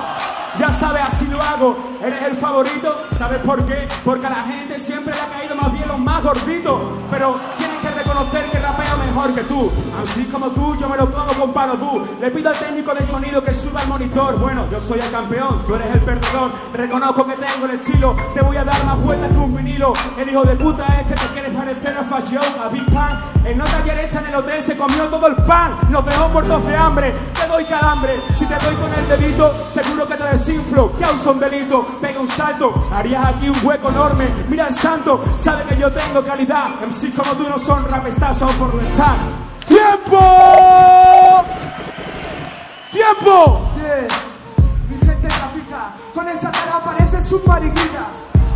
[0.57, 1.97] Ya sabes, así lo hago.
[2.03, 3.05] Eres el favorito.
[3.11, 3.87] ¿Sabes por qué?
[4.03, 6.79] Porque a la gente siempre le ha caído más bien los más gorditos.
[7.09, 7.39] Pero
[8.31, 9.71] que que rapeo mejor que tú.
[10.01, 12.07] Así como tú, yo me lo pongo con tú.
[12.19, 14.39] Le pido al técnico de sonido que suba al monitor.
[14.39, 16.51] Bueno, yo soy el campeón, tú eres el perdedor.
[16.73, 18.15] Reconozco que tengo el estilo.
[18.33, 19.93] Te voy a dar más vueltas que un vinilo.
[20.17, 23.19] El hijo de puta este te quiere parecer a Joe, a Big Pan.
[23.45, 25.75] El nota ayer está en el hotel se comió todo el pan.
[25.89, 27.13] Nos dejó muertos de hambre.
[27.33, 28.13] Te doy calambre.
[28.33, 30.91] Si te doy con el dedito, seguro que te desinflo.
[30.97, 31.85] Que aún son delito.
[32.01, 32.73] Pega un salto.
[32.91, 34.29] Harías aquí un hueco enorme.
[34.49, 35.23] Mira el santo.
[35.37, 36.81] Sabe que yo tengo calidad.
[36.85, 39.15] MC como tú no son rap, por estar.
[39.67, 40.19] ¡Tiempo!
[42.91, 43.71] ¡Tiempo!
[43.77, 44.07] Yeah.
[44.87, 48.07] Mi gente trafica, con esa cara parece su mariquita.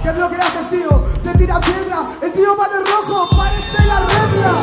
[0.04, 0.90] ¿Qué es lo que haces, tío?
[1.24, 4.54] Te tira piedra, el tío va de rojo, parece la regla.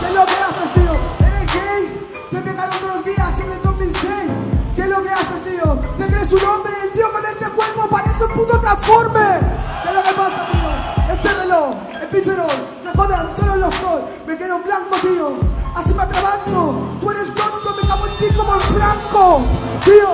[0.00, 1.26] ¿Qué es lo que haces, tío?
[1.26, 2.08] ¿Eres gay?
[2.30, 4.08] Te pegaron todos los días en el 2006.
[4.76, 5.78] ¿Qué es lo que haces, tío?
[5.98, 6.72] ¿Te crees un hombre?
[6.84, 9.40] El tío con este cuerpo parece un puto transforme.
[9.82, 11.14] ¿Qué es lo que pasa, tío?
[11.14, 14.02] Ese reloj, el te jodan todos los sol.
[14.26, 15.32] Me quedo blanco, tío.
[15.74, 16.98] Así me atrabanto.
[17.00, 19.42] Tú eres tonto, me cago en ti como en Franco.
[19.84, 20.10] Tío,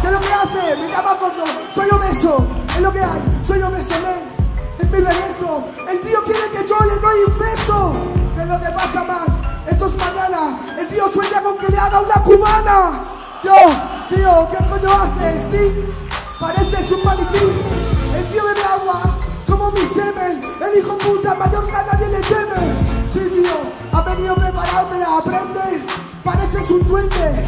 [0.00, 0.76] ¿qué es lo que hace?
[0.76, 2.46] Me llama gordo, soy obeso.
[2.68, 4.34] Es lo que hay, soy obeso, men.
[4.78, 5.64] Es mi regreso.
[5.88, 7.92] El tío quiere que yo le doy un beso.
[8.36, 9.26] ¿Qué es lo que pasa, man?
[9.70, 10.58] Esto es mañana.
[10.78, 13.04] El tío sueña con que le haga una cubana.
[13.42, 13.54] Yo,
[14.08, 16.04] tío, ¿qué coño haces, tío?
[16.40, 17.44] Pareces un maniquí.
[18.16, 19.13] El tío bebe agua
[19.64, 20.42] como mi semen.
[20.60, 22.74] El hijo puta mayor que a nadie le teme.
[23.12, 23.56] Sí, tío,
[23.92, 25.82] ha venido preparado, te la aprendes.
[26.22, 27.44] Pareces un duende.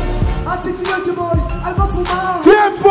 [0.48, 2.40] Así, tío, yo voy algo fumado.
[2.42, 2.90] ¡Tiempo!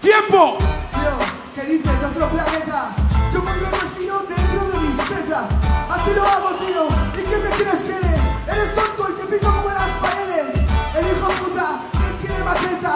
[0.00, 0.58] ¡Tiempo!
[0.58, 1.16] Tío,
[1.54, 2.96] ¿qué dices de otro planeta?
[3.32, 5.46] Yo pongo el destino dentro de mis tetas.
[5.90, 6.88] Así lo hago, tío.
[7.14, 8.20] ¿Y qué te crees que eres?
[8.48, 10.54] Eres tonto y te pico como en las paredes.
[10.94, 12.94] El hijo puta, él tiene maqueta.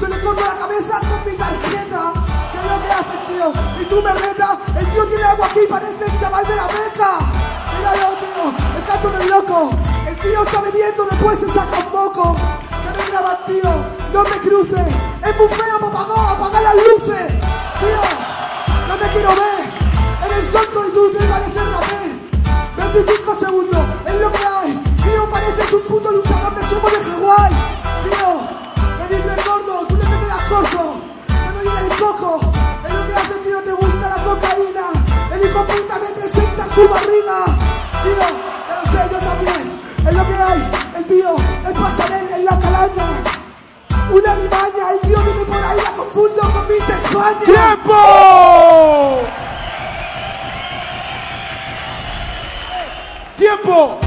[0.00, 1.19] Yo le corto la cabeza tarjeta.
[3.00, 3.82] ¿Qué es lo que haces, tío?
[3.82, 4.58] Y tú me retas.
[4.76, 7.18] El tío tiene algo aquí, parece el chaval de la beca.
[7.76, 8.44] Míralo, tío.
[8.76, 9.70] El canto del loco.
[10.06, 12.36] El tío está bebiendo, después se saca un moco.
[12.36, 13.70] Que me grabas, tío.
[14.12, 14.86] No te cruces.
[15.24, 16.20] Es muy feo, papagó.
[16.20, 17.28] Apaga las luces.
[17.80, 18.02] Tío,
[18.88, 19.62] no te quiero ver.
[20.26, 22.20] Eres tonto y tú te pareces rapé.
[22.76, 24.72] 25 segundos, es lo que hay.
[25.02, 27.52] Tío, pareces un puto luchador de sumo de Hawái.
[28.04, 28.40] Tío,
[28.98, 30.89] me dices gordo, tú le metes corto.
[35.66, 37.44] Puta representa su barriga.
[38.04, 39.80] Ya lo sé, yo también.
[40.06, 40.60] Es lo que hay.
[40.96, 43.08] El tío, el pasarel en la calaña.
[44.10, 47.40] Una limaña, el tío viene por ahí, la confundo con mis España.
[47.44, 47.94] ¡Tiempo!
[53.36, 53.98] ¡Tiempo!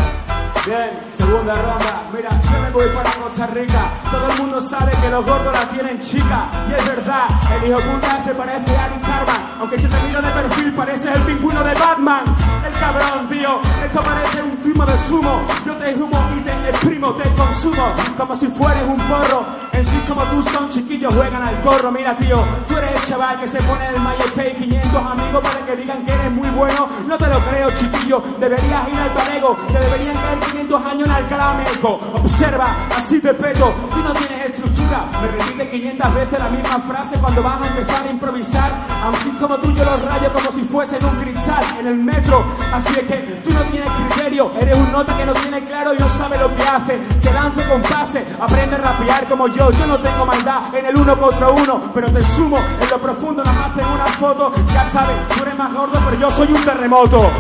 [0.66, 2.10] Bien, segunda ronda.
[2.14, 3.94] Mira, yo me voy para Costa Rica.
[4.12, 6.66] Todo el mundo sabe que los gordos la tienen chica.
[6.70, 9.44] Y es verdad, el hijo puta se parece a Nick Carman.
[9.60, 12.24] Aunque si te miro de perfil, parece el pingüino de Batman.
[12.66, 15.42] El cabrón, tío, esto parece un timo de sumo.
[15.66, 17.94] Yo te humo y te exprimo, te consumo.
[18.18, 19.46] Como si fueres un porro.
[19.72, 21.92] En sí, como tú son chiquillos, juegan al corro.
[21.92, 25.76] Mira, tío, tú eres el chaval que se pone el MySpace 500 amigos para que
[25.76, 26.88] digan que eres muy bueno.
[27.08, 28.24] No te lo creo, chiquillo.
[28.40, 29.58] Deberías ir al Palego.
[29.68, 32.00] Te deberían caer 500 años en Alcalá Meco.
[32.16, 33.74] Observa, así te peto.
[33.92, 35.10] Tú no tienes estructura.
[35.22, 38.72] Me repites 500 veces la misma frase cuando vas a empezar a improvisar.
[39.14, 42.44] Así como tú, yo los rayo como si fuesen un cristal en el metro.
[42.72, 44.52] Así es que tú no tienes criterio.
[44.60, 46.98] Eres un nota que no tiene claro y no sabe lo que hace.
[47.22, 48.26] Te lanzo con pase.
[48.40, 49.72] Aprende a rapear como yo.
[49.72, 51.92] Yo no tengo maldad en el uno contra uno.
[51.94, 53.44] Pero te sumo en lo profundo.
[53.44, 54.52] Nos hacen una foto.
[54.74, 57.32] Ya sabes, tú eres más gordo, pero yo soy un terremoto.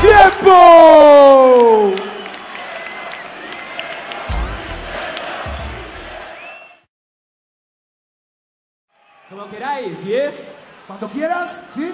[0.00, 1.92] ¡Tiempo!
[9.28, 10.12] Como queráis, ¿sí?
[10.14, 10.32] eh?
[10.86, 11.92] Cuando quieras, ¿sí?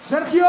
[0.00, 0.46] Sergio,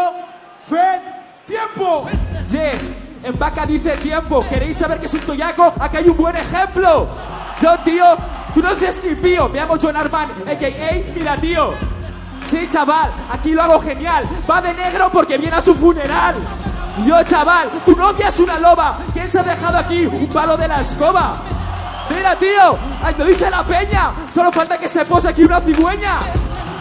[0.60, 1.02] Fed,
[1.46, 2.08] tiempo.
[2.52, 2.92] Yes,
[3.24, 4.46] en vaca dice tiempo.
[4.48, 5.74] ¿Queréis saber qué es un toyaco?
[5.80, 7.08] Aquí hay un buen ejemplo.
[7.62, 8.06] Yo, tío,
[8.54, 9.50] tú no eres ni pío.
[9.50, 11.14] Me llamo John Arman, a.k.a.
[11.16, 11.74] mira, tío.
[12.48, 14.26] Sí, chaval, aquí lo hago genial.
[14.50, 16.36] Va de negro porque viene a su funeral.
[17.06, 19.00] Yo, chaval, tu novia es una loba.
[19.14, 21.34] ¿Quién se ha dejado aquí un palo de la escoba?
[22.10, 24.12] Mira, tío, ay, lo dice la peña.
[24.34, 26.20] Solo falta que se pose aquí una cigüeña.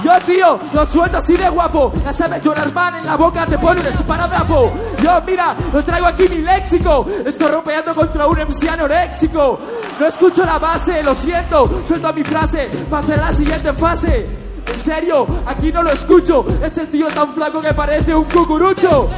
[0.02, 1.92] Yo, tío, lo suelto así de guapo.
[2.04, 4.72] Ya sabes, John Arman en la boca te pone un esparadrapo.
[5.02, 7.06] Yo, mira, lo traigo aquí mi léxico.
[7.26, 9.58] Estoy rompeando contra un MC anoréxico.
[9.98, 11.82] No escucho la base, lo siento.
[11.86, 12.70] Suelto mi frase.
[12.88, 14.37] Pase a la siguiente fase.
[14.72, 16.44] En serio, aquí no lo escucho.
[16.62, 19.08] Este tío tan flaco que parece un cucurucho.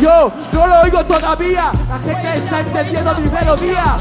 [0.00, 1.72] Yo no lo oigo todavía.
[1.88, 3.96] La gente está entendiendo mi melodía.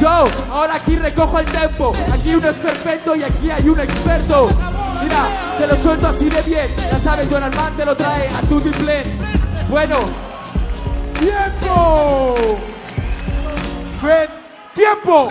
[0.00, 1.92] Yo ahora aquí recojo el tempo.
[2.12, 4.48] Aquí uno es perfecto y aquí hay un experto.
[5.02, 6.68] Mira, te lo suelto así de bien.
[6.76, 9.04] Ya sabes, John Armand te lo trae a tu Plen.
[9.70, 9.96] Bueno,
[11.18, 12.36] ¡Tiempo!
[14.72, 15.28] ¡tiempo!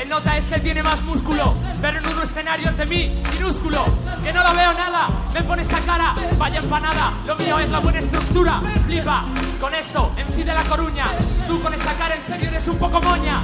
[0.00, 3.84] El nota es que él tiene más músculo, pero en un escenario ante mí, minúsculo,
[4.24, 7.80] que no lo veo nada, me pone esa cara, vaya empanada, lo mío es la
[7.80, 9.24] buena estructura, flipa,
[9.60, 11.04] con esto, MC de la Coruña,
[11.46, 13.40] tú con esa cara en serio eres un poco moña,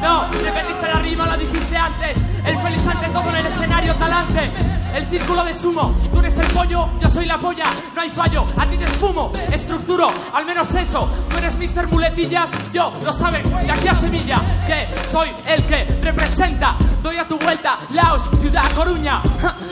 [0.00, 4.50] no, dependiste la rima, lo dijiste antes, el feliz ante todo en el escenario talante,
[4.94, 8.46] el círculo de sumo, tú eres el pollo, yo soy la polla, no hay fallo,
[8.56, 11.86] a ti te esfumo, estructuro, al menos eso, tú eres Mr.
[11.88, 17.26] Muletillas, yo lo saben, de aquí a Sevilla, que soy el que representa, doy a
[17.26, 19.20] tu vuelta, Laos, Ciudad Coruña,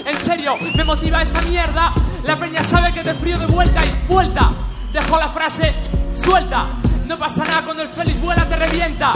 [0.04, 1.92] en serio, me motiva esta mierda,
[2.24, 4.50] la peña sabe que te frío de vuelta y vuelta,
[4.92, 5.74] dejo la frase
[6.14, 6.66] suelta.
[7.06, 9.12] No pasa nada cuando el Félix vuela, te revienta.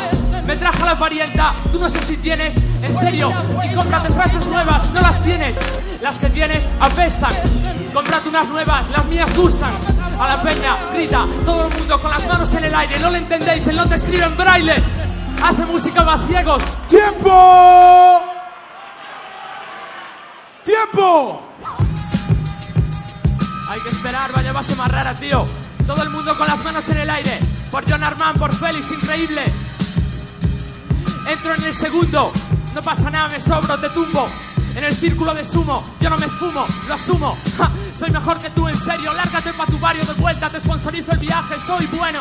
[0.46, 3.32] Me trajo la parienta, tú no sé si tienes, en serio.
[3.68, 5.56] Y cómprate frases nuevas, no las tienes.
[6.00, 7.32] Las que tienes apestan.
[7.92, 9.72] Cómprate unas nuevas, las mías gustan.
[10.20, 12.98] A la peña, grita, todo el mundo con las manos en el aire.
[13.00, 14.74] No lo entendéis, él no te escribe en braille.
[15.42, 16.62] Hace música más ciegos.
[16.88, 18.22] ¡Tiempo!
[20.64, 21.42] ¡Tiempo!
[23.68, 25.46] Hay que esperar, vaya base más rara, tío.
[25.86, 27.40] Todo el mundo con las manos en el aire.
[27.70, 29.44] Por John Armand, por Félix, increíble.
[31.26, 32.32] Entro en el segundo.
[32.74, 34.28] No pasa nada, me sobro, te tumbo.
[34.76, 37.36] En el círculo de sumo, yo no me esfumo, lo asumo.
[37.58, 39.12] Ja, soy mejor que tú, en serio.
[39.12, 42.20] Lárgate pa' tu barrio de vuelta, te sponsorizo el viaje, soy bueno.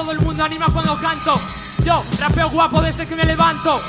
[0.00, 1.38] Todo el mundo anima cuando canto.
[1.84, 3.82] Yo rapeo guapo desde que me levanto.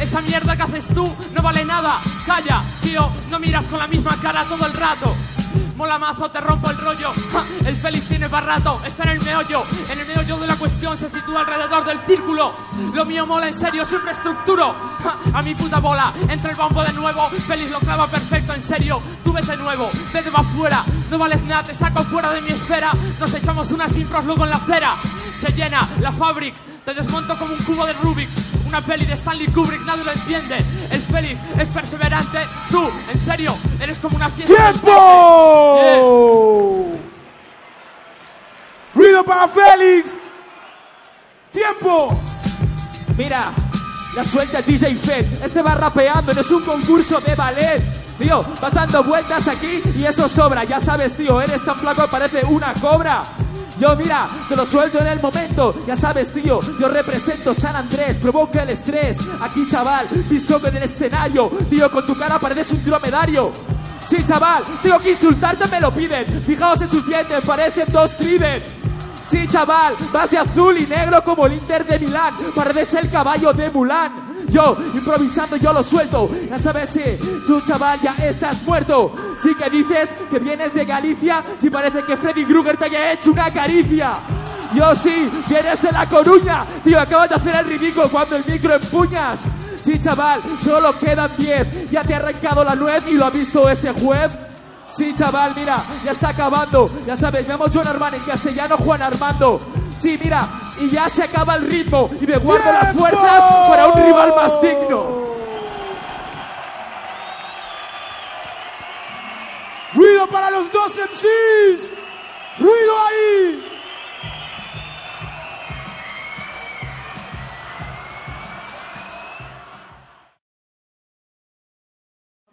[0.00, 2.00] Esa mierda que haces tú no vale nada.
[2.24, 5.14] Calla, tío, no miras con la misma cara todo el rato.
[5.76, 7.10] Mola mazo, te rompo el rollo.
[7.64, 9.62] El Félix tiene barato, está en el meollo.
[9.90, 12.52] En el meollo de la cuestión se sitúa alrededor del círculo.
[12.92, 14.74] Lo mío mola en serio, siempre estructuro.
[15.02, 17.28] Ja, a mi puta bola, entra el bombo de nuevo.
[17.46, 19.00] Félix lo clava perfecto, en serio.
[19.24, 20.84] Tú ves de nuevo, vete va afuera.
[21.10, 22.92] No vales nada, te saco fuera de mi esfera.
[23.18, 24.94] Nos echamos unas impros luego en la acera.
[25.40, 26.54] Se llena la fabric,
[26.94, 28.28] te desmonto como un cubo de Rubik.
[28.66, 30.56] Una peli de Stanley Kubrick, nadie lo entiende.
[30.90, 32.38] El Félix es perseverante.
[32.70, 34.72] Tú, en serio, eres como una fiesta.
[34.72, 34.90] ¡Tiempo!
[38.94, 40.16] ¡Ruido para Félix!
[41.52, 42.08] ¡Tiempo!
[43.16, 43.52] Mira,
[44.16, 45.44] la suelta DJ Fed.
[45.44, 47.82] Este va rapeando, no es un concurso de ballet.
[48.18, 50.64] Tío, vas dando vueltas aquí y eso sobra.
[50.64, 53.22] Ya sabes, tío, eres tan flaco que parece una cobra.
[53.80, 55.74] Yo, mira, te lo suelto en el momento.
[55.86, 59.16] Ya sabes, tío, yo represento San Andrés, provoca el estrés.
[59.40, 61.50] Aquí, chaval, piso en el escenario.
[61.70, 63.50] Tío, con tu cara pareces un dromedario.
[64.06, 66.44] Sí, chaval, tengo que insultarte, me lo piden.
[66.44, 68.62] Fijaos en sus dientes, parecen dos Trident.
[69.30, 72.34] Sí, chaval, vas de azul y negro como el Inter de Milán.
[72.54, 74.29] Pareces el caballo de Mulan.
[74.50, 76.28] Yo, improvisando, yo lo suelto.
[76.48, 77.02] Ya sabes si
[77.46, 79.14] tú, chaval, ya estás muerto.
[79.40, 81.44] Sí que dices que vienes de Galicia.
[81.58, 84.14] Si parece que Freddy Krueger te haya hecho una caricia.
[84.74, 86.64] Yo sí, vienes de La Coruña.
[86.84, 89.40] Tío, acabas de hacer el ridículo cuando el micro empuñas.
[89.82, 91.90] Sí, chaval, solo quedan 10.
[91.90, 94.38] Ya te ha arrancado la nuez y lo ha visto ese juez.
[94.86, 96.86] Sí, chaval, mira, ya está acabando.
[97.06, 99.60] Ya sabes, me llamo John Armand, en castellano Juan Armando.
[99.98, 100.46] Sí, mira,
[100.80, 104.60] y ya se acaba el ritmo y me guardo las fuerzas para un rival más
[104.62, 105.20] digno.
[109.94, 111.90] ¡Ruido para los dos MCs!
[112.58, 113.64] ¡Ruido ahí!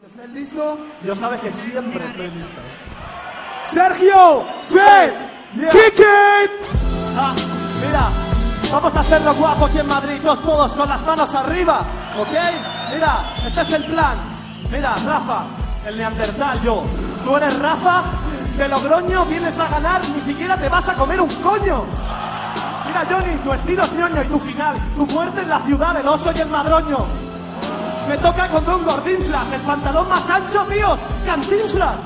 [0.05, 0.77] ¿Estás listo?
[1.03, 2.61] Yo sabes que siempre estoy listo.
[3.65, 5.13] Sergio, Fed,
[5.55, 5.69] Yeah.
[5.71, 6.51] kick it!
[7.17, 7.35] Ah,
[7.85, 8.09] mira,
[8.71, 11.81] vamos a hacerlo guapo aquí en Madrid, todos, todos con las manos arriba,
[12.19, 12.93] ¿ok?
[12.93, 14.17] Mira, este es el plan.
[14.71, 15.43] Mira, Rafa,
[15.85, 16.83] el neandertal, yo.
[17.23, 18.03] Tú eres Rafa,
[18.57, 21.85] de Logroño vienes a ganar, ni siquiera te vas a comer un coño.
[22.85, 26.07] Mira, Johnny, tu estilo es ñoño y tu final, tu muerte en la ciudad del
[26.07, 26.97] oso y el madroño.
[28.07, 31.97] Me toca contra un gordinflas, el pantalón más ancho, tíos, cantinflas.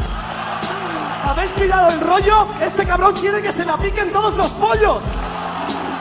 [1.23, 2.47] ¿Habéis pillado el rollo?
[2.59, 4.97] Este cabrón quiere que se la piquen todos los pollos.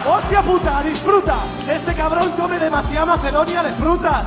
[0.06, 1.36] Hostia puta, disfruta.
[1.68, 4.24] Este cabrón come demasiada macedonia de frutas.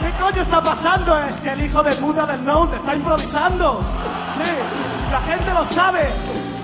[0.00, 1.18] ¿Qué coño está pasando?
[1.18, 3.80] Es que el hijo de puta del No te está improvisando.
[4.34, 4.50] Sí,
[5.12, 6.08] la gente lo sabe.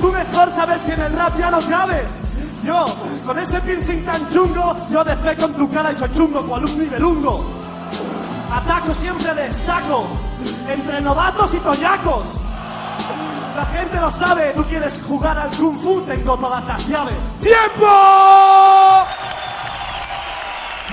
[0.00, 2.06] Tú mejor sabes que en el rap ya no cabes.
[2.64, 2.84] Yo,
[3.26, 6.78] con ese piercing tan chungo, yo defeco en tu cara y soy chungo, cual un
[6.78, 7.44] nivelungo.
[8.52, 10.06] Ataco siempre destaco,
[10.68, 12.26] entre novatos y toyacos.
[13.60, 17.14] La gente lo sabe, tú quieres jugar al Kung Fu, tengo todas las llaves.
[17.42, 17.86] ¡Tiempo!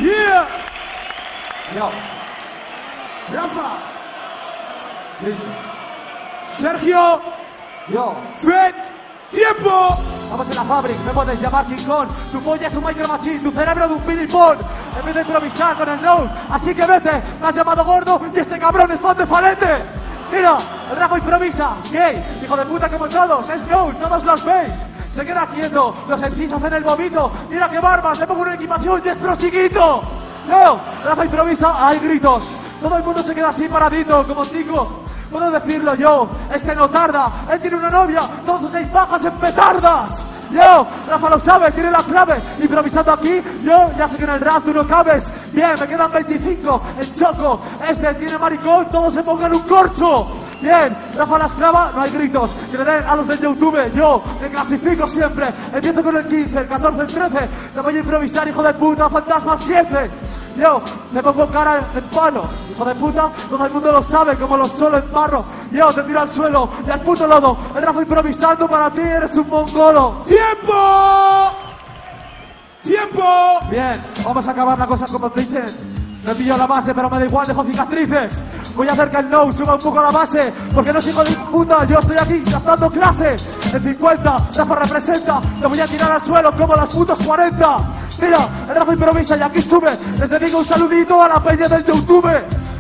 [0.01, 0.47] Yeah.
[1.73, 1.89] Yo,
[3.34, 3.69] Rafa,
[5.21, 5.43] listo.
[6.51, 7.21] Sergio,
[7.88, 8.75] Yo, Fred,
[9.32, 9.97] tiempo.
[10.23, 12.10] Estamos en la fábrica, me puedes llamar King Kong.
[12.34, 14.58] Tu polla es un micro machine, tu cerebro de un pilipón.
[14.99, 17.12] En vez de improvisar con el no, así que vete.
[17.39, 20.06] Me has llamado gordo y este cabrón es fan de Falete.
[20.31, 20.57] Mira,
[20.91, 21.75] el Rafa improvisa.
[21.91, 24.73] Gay, hijo de puta como todos, es no, todos los veis.
[25.15, 27.31] Se queda quieto, los MCs hacen el vomito.
[27.49, 30.01] Mira qué barbas, le pongo una equipación y es prosiguito.
[30.47, 32.53] No, Rafa improvisa, hay gritos.
[32.81, 35.03] Todo el mundo se queda así paradito, como tico.
[35.31, 40.25] Puedo decirlo yo, este no tarda, él tiene una novia, todos seis bajas en petardas.
[40.51, 44.41] Yo, Rafa lo sabe, tiene la clave, improvisando aquí, yo ya sé que en el
[44.41, 45.31] rap tú no cabes.
[45.51, 50.27] Bien, me quedan 25, el choco, este tiene maricón, todos se pongan un corcho.
[50.62, 54.23] Bien, Rafa la esclava, no hay gritos, que le den a los de YouTube, yo
[54.41, 58.47] me clasifico siempre, empiezo con el 15, el 14, el 13, te voy a improvisar,
[58.47, 59.88] hijo de puta, fantasmas 10.
[60.57, 64.57] Yo me pongo cara en palo, hijo de puta, todo el mundo lo sabe, como
[64.57, 65.45] lo solo en barro.
[65.71, 67.57] Yo te tiro al suelo y al puto lodo.
[67.75, 70.23] El Rafa improvisando para ti, eres un mongolo.
[70.25, 71.51] ¡Tiempo!
[72.81, 73.59] ¡Tiempo!
[73.69, 76.06] Bien, vamos a acabar la cosa como dicen.
[76.27, 78.41] Me pillo la base, pero me da igual, dejo cicatrices.
[78.75, 81.31] Voy a hacer que el no suba un poco la base, porque no hijo de
[81.31, 83.29] puta, yo estoy aquí gastando clase.
[83.73, 87.77] En 50, Rafa representa, te voy a tirar al suelo como los putos 40.
[88.21, 89.97] Mira, el Rafa improvisa y aquí sube.
[90.19, 92.29] Les dedico un saludito a la peña del YouTube.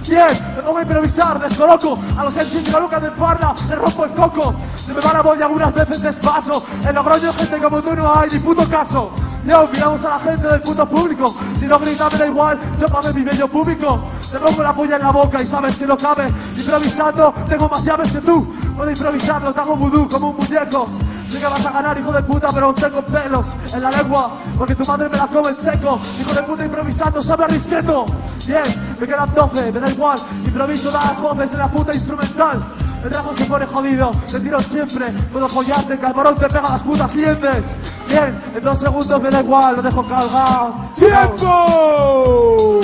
[0.07, 4.55] Bien, me pongo a improvisar, descoloco a los MCs de farda, les rompo el coco.
[4.73, 6.63] Se me va la boya algunas veces despaso.
[6.87, 9.11] En Logroño gente como tú no hay ni puto caso.
[9.45, 11.35] Yo, miramos a la gente del puto público.
[11.59, 13.99] Si no gritas me da igual, yo pagué mi bello público.
[14.31, 16.27] Te pongo la polla en la boca y sabes que no cabe.
[16.57, 18.47] Improvisando, tengo más llaves que tú.
[18.77, 20.85] Puedo improvisarlo, te hago vudú como un muñeco.
[21.27, 24.31] Sé que vas a ganar, hijo de puta, pero aún tengo pelos en la lengua.
[24.57, 25.99] Porque tu madre me la come en seco.
[26.19, 28.05] Hijo de puta improvisando, sabe a risqueto.
[28.45, 28.63] Bien,
[28.99, 30.19] me quedan 12, me da igual.
[30.45, 32.65] Improviso, las voces en la puta instrumental.
[33.03, 35.05] El ramo se pone jodido, te tiro siempre.
[35.31, 37.65] Puedo follarte, calmarón te pega las putas lientes.
[38.07, 40.73] Bien, en dos segundos me da igual, lo dejo cargado.
[40.95, 42.81] ¡Tiempo!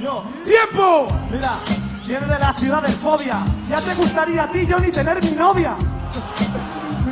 [0.00, 1.08] Yo, ¡Tiempo!
[1.30, 1.52] mira,
[2.08, 3.38] viene de la ciudad del fobia.
[3.68, 5.76] Ya te gustaría a ti, yo ni tener mi novia.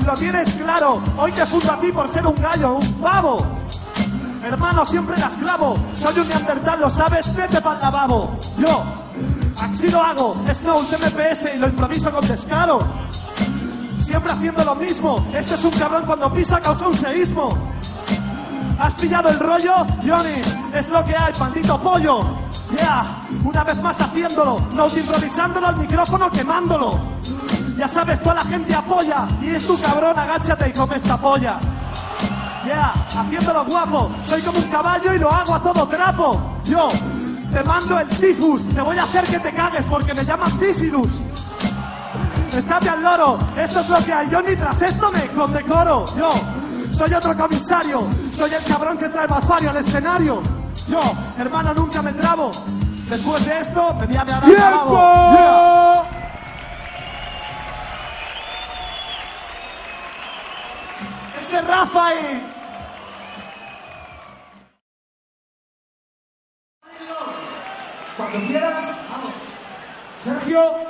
[0.06, 3.36] Lo tienes claro, hoy te fundo a ti por ser un gallo, un pavo.
[4.42, 5.76] Hermano, siempre las clavo.
[5.94, 8.36] Soy un neandertal, lo sabes, vete pa'l lavabo.
[8.56, 8.84] Yo,
[9.60, 12.78] así lo hago, Snow, TMPS y lo improviso con descaro.
[14.00, 15.26] Siempre haciendo lo mismo.
[15.34, 17.50] Este es un cabrón cuando pisa causa un seísmo.
[18.78, 19.74] ¿Has pillado el rollo?
[20.06, 20.42] Johnny,
[20.74, 22.20] es lo que hay, pandito pollo.
[22.76, 27.00] Yeah, una vez más haciéndolo, no improvisándolo al micrófono quemándolo.
[27.78, 31.58] Ya sabes, toda la gente apoya y es tu cabrón, agáchate y come esta polla.
[32.64, 36.58] Yeah, haciéndolo guapo, soy como un caballo y lo hago a todo trapo.
[36.64, 36.88] Yo,
[37.52, 41.10] te mando el tifus, te voy a hacer que te cagues porque me llaman tifidus.
[42.54, 46.04] Estate al loro, esto es lo que hay, yo ni tras esto me condecoro.
[46.16, 46.30] Yo,
[46.96, 48.00] soy otro comisario,
[48.32, 50.40] soy el cabrón que trae Bafario al escenario.
[50.88, 51.02] Yo,
[51.38, 52.50] hermano, nunca me trabo.
[53.08, 55.32] Después de esto, me voy a dar ¡Tiempo!
[55.32, 56.02] Yeah.
[61.38, 62.46] Ese Rafa ahí.
[68.16, 69.34] Cuando quieras, vamos.
[70.18, 70.85] Sergio,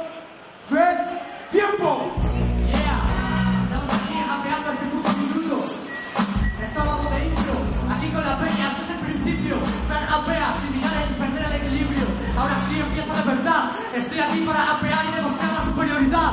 [13.97, 16.33] Estoy aquí para apear y demostrar la superioridad.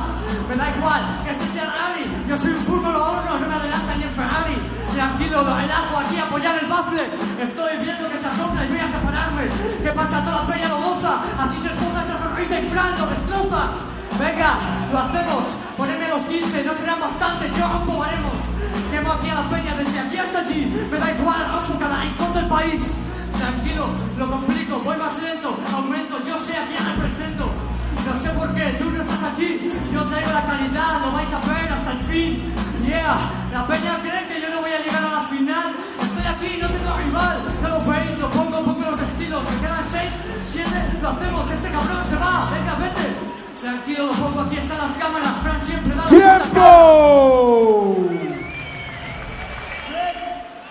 [0.50, 2.04] Me da igual que este sea rally.
[2.28, 4.56] Yo soy un fútbol o no me adelanta ni en Ferrari.
[4.92, 7.08] Tranquilo, el agua aquí apoyar el bafle.
[7.40, 9.44] Estoy viendo que se asopla y voy a separarme.
[9.82, 10.24] ¿Qué pasa?
[10.24, 11.22] Toda la peña lo goza.
[11.40, 13.62] Así se esboza esta sonrisa y Fran lo destroza.
[14.20, 14.50] Venga,
[14.92, 15.44] lo hacemos.
[15.78, 18.44] Poneme los 15, no serán bastantes, yo rompo baremos.
[18.92, 20.68] Quemo aquí a la peña desde aquí hasta allí.
[20.92, 22.82] Me da igual, rompo cada rincón del país
[23.44, 23.88] tranquilo,
[24.18, 27.50] lo complico, voy más lento, aumento, yo sé a quién represento.
[28.06, 31.40] No sé por qué, tú no estás aquí, yo traigo la calidad, lo vais a
[31.40, 32.54] ver hasta el fin.
[32.86, 33.16] Yeah,
[33.52, 35.74] la peña cree que yo no voy a llegar a la final.
[36.02, 39.84] Estoy aquí, no tengo rival, no lo veis, lo pongo, pongo los estilos, me quedan
[39.90, 40.12] seis,
[40.46, 43.06] siete, lo hacemos, este cabrón se va, venga, vete.
[43.60, 46.64] Tranquilo, lo pongo, aquí están las cámaras, Fran siempre da ¡Tiempo!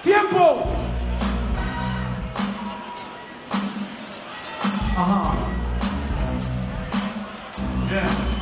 [0.04, 0.83] ¡Tiempo!
[4.96, 5.22] Ajá.
[7.90, 8.34] Bien.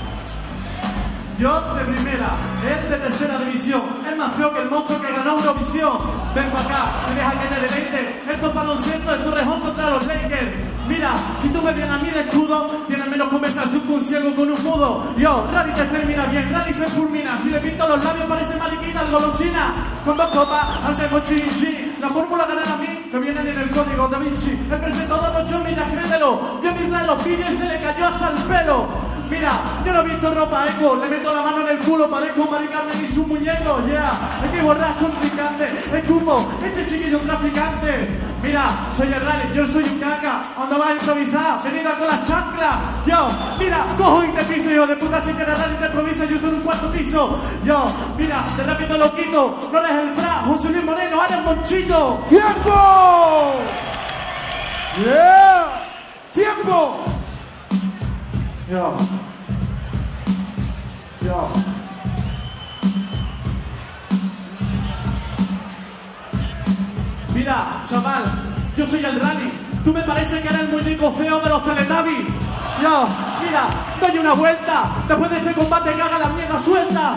[1.40, 2.36] Yo de primera,
[2.70, 3.82] él de tercera división.
[4.08, 5.98] Es más feo que el monstruo que ganó Eurovisión.
[6.36, 8.24] Ven para acá, me deja que te deleite.
[8.32, 10.52] Esto es baloncesto, esto es rejón contra los Lakers.
[10.88, 14.36] Mira, si tú me vienes a mí de escudo, tienes menos conversación que un ciego
[14.36, 15.14] con un mudo.
[15.18, 17.42] Yo, Rally te termina bien, Rally se fulmina.
[17.42, 19.74] Si le pinto los labios parece mariquita, golosina.
[20.06, 21.91] Con dos copas hacemos chin.
[22.02, 24.50] La fórmula ganar a mí, que vienen en el código da Vinci.
[24.50, 26.60] El presentador no Johnny, ya créetelo.
[26.64, 28.88] Yo mi los vídeos y se le cayó hasta el pelo.
[29.30, 29.52] Mira,
[29.86, 32.68] yo no he visto ropa eco, le meto la mano en el culo, parezco Mari
[32.68, 34.12] Carmen y su muñeco, yeah.
[34.44, 38.20] Hay que borrar contrincante, escupo, este chiquillo un traficante.
[38.44, 41.64] Mira, soy el rally, yo soy un caca, ¿dónde vas a improvisar?
[41.64, 42.76] Venida con las chanclas.
[43.06, 46.40] Yo, mira, cojo y te piso, hijo de puta, si que rally te improvisa, yo
[46.40, 47.40] soy un cuarto piso.
[47.64, 47.86] Yo,
[48.18, 51.40] mira, te repito lo quito, no eres el fra, José Luis Moreno, eres
[51.92, 53.52] ¡Tiempo!
[55.04, 55.68] ¡Yeah!
[56.32, 57.04] ¡Tiempo!
[58.70, 58.96] Yo.
[61.20, 61.52] Yo.
[67.34, 68.24] Mira, chaval,
[68.78, 69.52] yo soy el rally.
[69.84, 72.28] Tú me parece que eres el muñeco feo de los Teletubbies.
[72.82, 73.08] Yo,
[73.44, 73.68] mira,
[74.00, 74.92] doy una vuelta.
[75.10, 77.16] Después de este combate que haga la mierda suelta.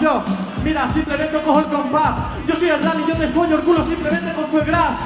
[0.00, 0.22] Yo,
[0.64, 2.14] mira, simplemente cojo el compás.
[2.46, 4.96] Yo soy el rally, yo te follo el culo simplemente con Fuegras.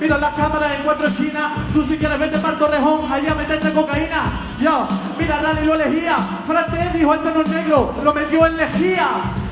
[0.00, 1.52] Mira las cámaras en cuatro esquinas.
[1.72, 4.22] Tú si quieres vete para el torrejón, allá meterte cocaína.
[4.60, 4.86] Yo,
[5.18, 6.16] mira, Rally lo elegía.
[6.46, 9.08] Frate dijo, este no es negro, lo metió en lejía.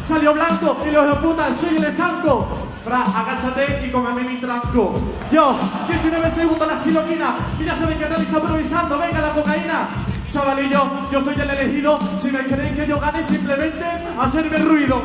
[0.07, 2.49] Salió blanco y los de puta, soy el estanco.
[2.85, 4.95] Fra, agáchate y cómeme mi tranco.
[5.31, 7.37] Yo, 19 segundos la siloquina.
[7.61, 9.89] Y ya saben que Rally está improvisando, venga la cocaína.
[10.33, 11.99] Chavalillo, yo soy el elegido.
[12.21, 13.85] Si me creen que yo gane, simplemente
[14.19, 15.03] hacerme ruido.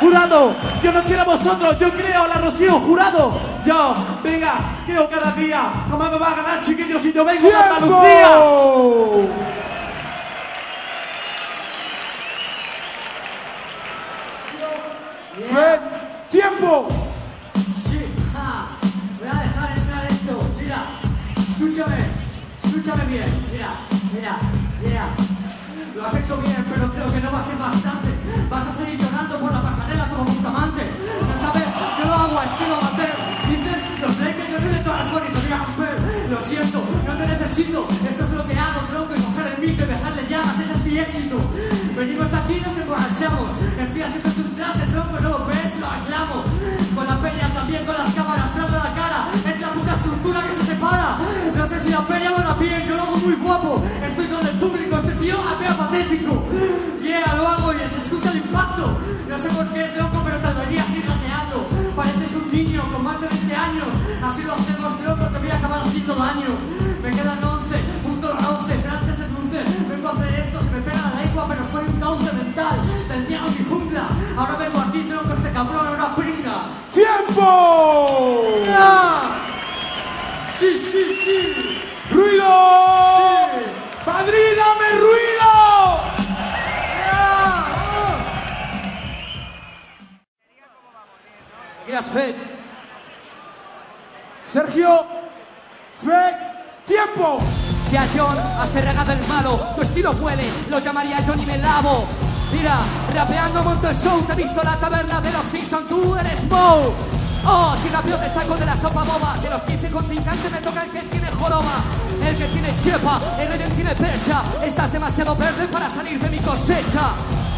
[0.00, 3.40] Jurado, yo no quiero a vosotros, yo creo a la Rocío, jurado.
[3.66, 5.72] Yo, venga, creo cada día.
[5.90, 8.28] Jamás me va a ganar, chiquillos, si yo vengo de Andalucía.
[14.56, 15.48] ¡Tiempo!
[15.50, 15.80] Fred,
[16.30, 16.88] ¡tiempo!
[17.88, 18.68] Sí, ja,
[19.18, 20.40] voy a dejar entrar esto.
[20.60, 21.00] Mira,
[21.36, 21.98] escúchame,
[22.64, 23.48] escúchame bien.
[23.52, 23.70] Mira,
[24.12, 24.38] mira,
[24.80, 25.27] mira.
[25.98, 28.14] Lo has hecho bien, pero creo que no va a ser bastante.
[28.48, 30.84] Vas a seguir llorando por la pasarela como Bustamante.
[31.26, 31.66] No sabes,
[31.98, 33.18] yo lo hago a estilo amateur.
[33.50, 35.38] Dices, los Lakers, yo soy de todas las bonitas.
[36.30, 37.88] Lo siento, no te necesito.
[38.06, 40.60] Esto es lo que hago, tronco, y coger el micro y dejarle llamas.
[40.60, 41.36] Ese es mi éxito.
[41.96, 43.50] Venimos aquí y nos emborrachamos.
[43.58, 46.44] Estoy haciendo un traje, tronco, no lo ves, lo aclamo.
[46.94, 49.20] Con la peña también, con las cámaras, dando la cara.
[49.34, 51.18] Es la puta estructura que se separa.
[51.56, 53.82] No sé si la peña o la piel, yo lo hago muy guapo.
[54.00, 54.96] Estoy con el público,
[55.28, 56.42] tío apea patético.
[57.02, 58.98] Yeah, lo hago y se escucha el impacto.
[59.28, 61.68] No sé por qué, tronco, pero te deberías ir gateando.
[61.94, 63.88] Pareces un niño con más de 20 años.
[64.22, 66.52] Así lo hacemos, tronco, te voy a acabar haciendo daño.
[92.06, 92.34] Fed.
[94.44, 95.04] Sergio,
[95.98, 96.34] Fred,
[96.86, 97.38] ¡tiempo!
[97.92, 102.06] Ya John hace el malo, tu estilo huele, lo llamaría Johnny Me Lavo.
[102.52, 102.78] Mira,
[103.14, 106.92] rapeando monto show, te he visto la taberna de los Simpson, tú eres Moe.
[107.44, 110.84] Oh, si rapeo te saco de la sopa boba, de los 15 contrincantes me toca
[110.84, 111.82] el que tiene joroba,
[112.22, 116.38] el que tiene chepa, el que tiene percha, estás demasiado verde para salir de mi
[116.38, 117.12] cosecha.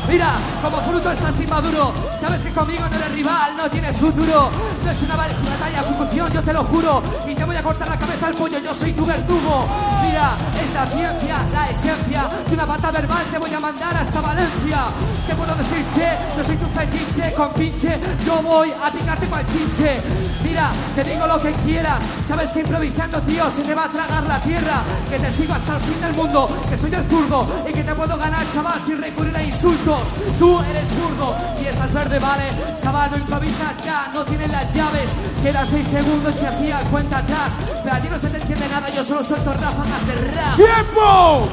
[0.08, 0.32] Mira,
[0.62, 4.50] como fruto estás inmaduro, sabes que conmigo no eres rival, no tienes futuro.
[4.84, 7.96] No es una batalla, ejecución, yo te lo juro, y te voy a cortar la
[7.96, 9.66] cabeza al pollo, yo soy tu verdugo.
[10.02, 14.20] Mira, es la ciencia, la esencia de una pata verbal, te voy a mandar hasta
[14.20, 14.84] Valencia.
[15.26, 19.46] Te puedo decir, che, no soy tu fetiche, con pinche, yo voy a picarte pa'l
[19.46, 20.00] chinche.
[20.42, 24.26] Mira, te digo lo que quieras, sabes que improvisando, tío, se te va a tragar
[24.26, 24.82] la tierra.
[25.08, 27.94] Que te sigo hasta el fin del mundo, que soy el zurdo, y que te
[27.94, 29.89] puedo ganar, chaval, sin recurrir a insultos.
[30.38, 32.44] Tú eres zurdo y estás verde, vale.
[32.82, 35.10] Chaval, no improvisa ya, no tienes las llaves.
[35.42, 37.52] Quedan seis segundos y así a cuenta atrás.
[37.82, 40.56] Pero a ti no se te entiende nada, yo solo suelto ráfagas de rap.
[40.56, 41.48] ¡Tiempo!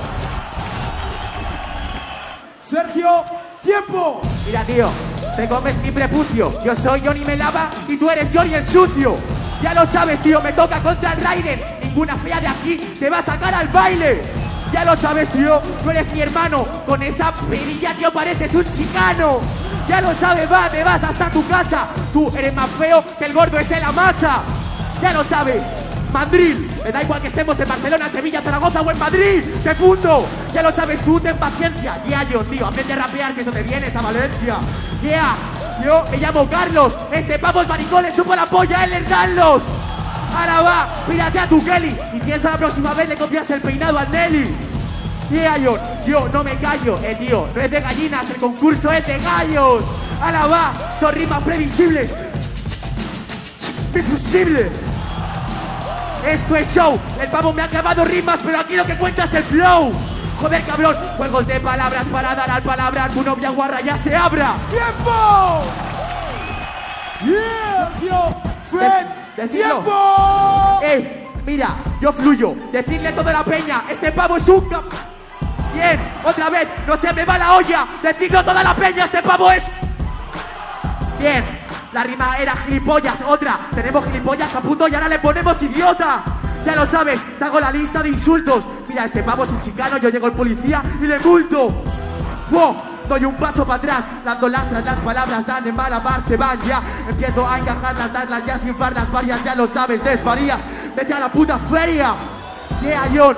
[2.62, 3.24] Sergio,
[3.62, 4.22] ¡tiempo!
[4.46, 4.90] Mira, tío,
[5.36, 6.64] te comes mi prepucio.
[6.64, 9.16] Yo soy Johnny Melava y tú eres Johnny el sucio.
[9.62, 11.62] Ya lo sabes, tío, me toca contra el Raiden.
[11.84, 14.47] Ninguna fea de aquí te va a sacar al baile.
[14.72, 16.66] Ya lo sabes, tío, tú eres mi hermano.
[16.86, 19.40] Con esa perilla, tío, pareces un chicano.
[19.88, 21.88] Ya lo sabes, va, te vas hasta tu casa.
[22.12, 24.42] Tú eres más feo que el gordo de la masa.
[25.02, 25.62] Ya lo sabes.
[26.12, 30.26] Madrid, me da igual que estemos en Barcelona, Sevilla, Zaragoza o en Madrid, te fundo.
[30.54, 32.02] Ya lo sabes tú, ten paciencia.
[32.08, 34.56] Ya, yo, tío, aprende a rapear si eso te vienes a Valencia.
[35.02, 35.36] Yeah,
[35.84, 39.62] yo me llamo Carlos, este pavo es maricón, le chupo la polla, él es Carlos.
[40.36, 41.96] Ahora va, pírate a tu Kelly.
[42.14, 44.56] Y si eso la próxima vez le copias el peinado a Nelly.
[45.30, 49.06] Yeah, yo, yo no me callo, eh, tío, no es de gallinas, el concurso es
[49.06, 49.84] de gallos.
[50.22, 52.12] Ahora va, son rimas previsibles.
[53.94, 54.70] Mi fusible.
[56.26, 57.00] Esto es show.
[57.22, 59.92] El pavo me ha acabado rimas, pero aquí lo que cuenta es el flow.
[60.42, 63.10] Joder, cabrón, juegos de palabras para dar al palabra.
[63.26, 64.52] Novia guarra ya se abra.
[64.70, 65.64] ¡Tiempo!
[67.26, 67.90] Yeah,
[68.70, 69.82] Fred, De- decirlo.
[69.84, 70.80] ¡tiempo!
[70.84, 72.56] Eh, mira, yo fluyo.
[72.72, 74.84] Decirle toda la peña, este pavo es un cap...
[75.74, 77.88] Bien, otra vez, no se me va la olla.
[78.02, 79.64] Decirlo a toda la peña, este pavo es...
[81.20, 81.44] Bien,
[81.94, 83.16] la rima era gilipollas.
[83.26, 86.24] Otra, tenemos gilipollas a puto y ahora le ponemos idiota.
[86.66, 88.66] Ya lo sabes, te hago la lista de insultos.
[88.90, 91.84] Mira, este pavo es un chicano, yo llego el policía y le multo.
[92.50, 92.97] ¡Wow!
[93.08, 96.82] Doy un paso para atrás, dando lastras, las palabras dan en malabar, se van ya.
[97.08, 100.58] Empiezo a encajarlas, darlas ya sin farlas varias, ya lo sabes, desvaría.
[100.96, 102.16] Vete a la puta feria.
[102.82, 103.36] Yeah, John,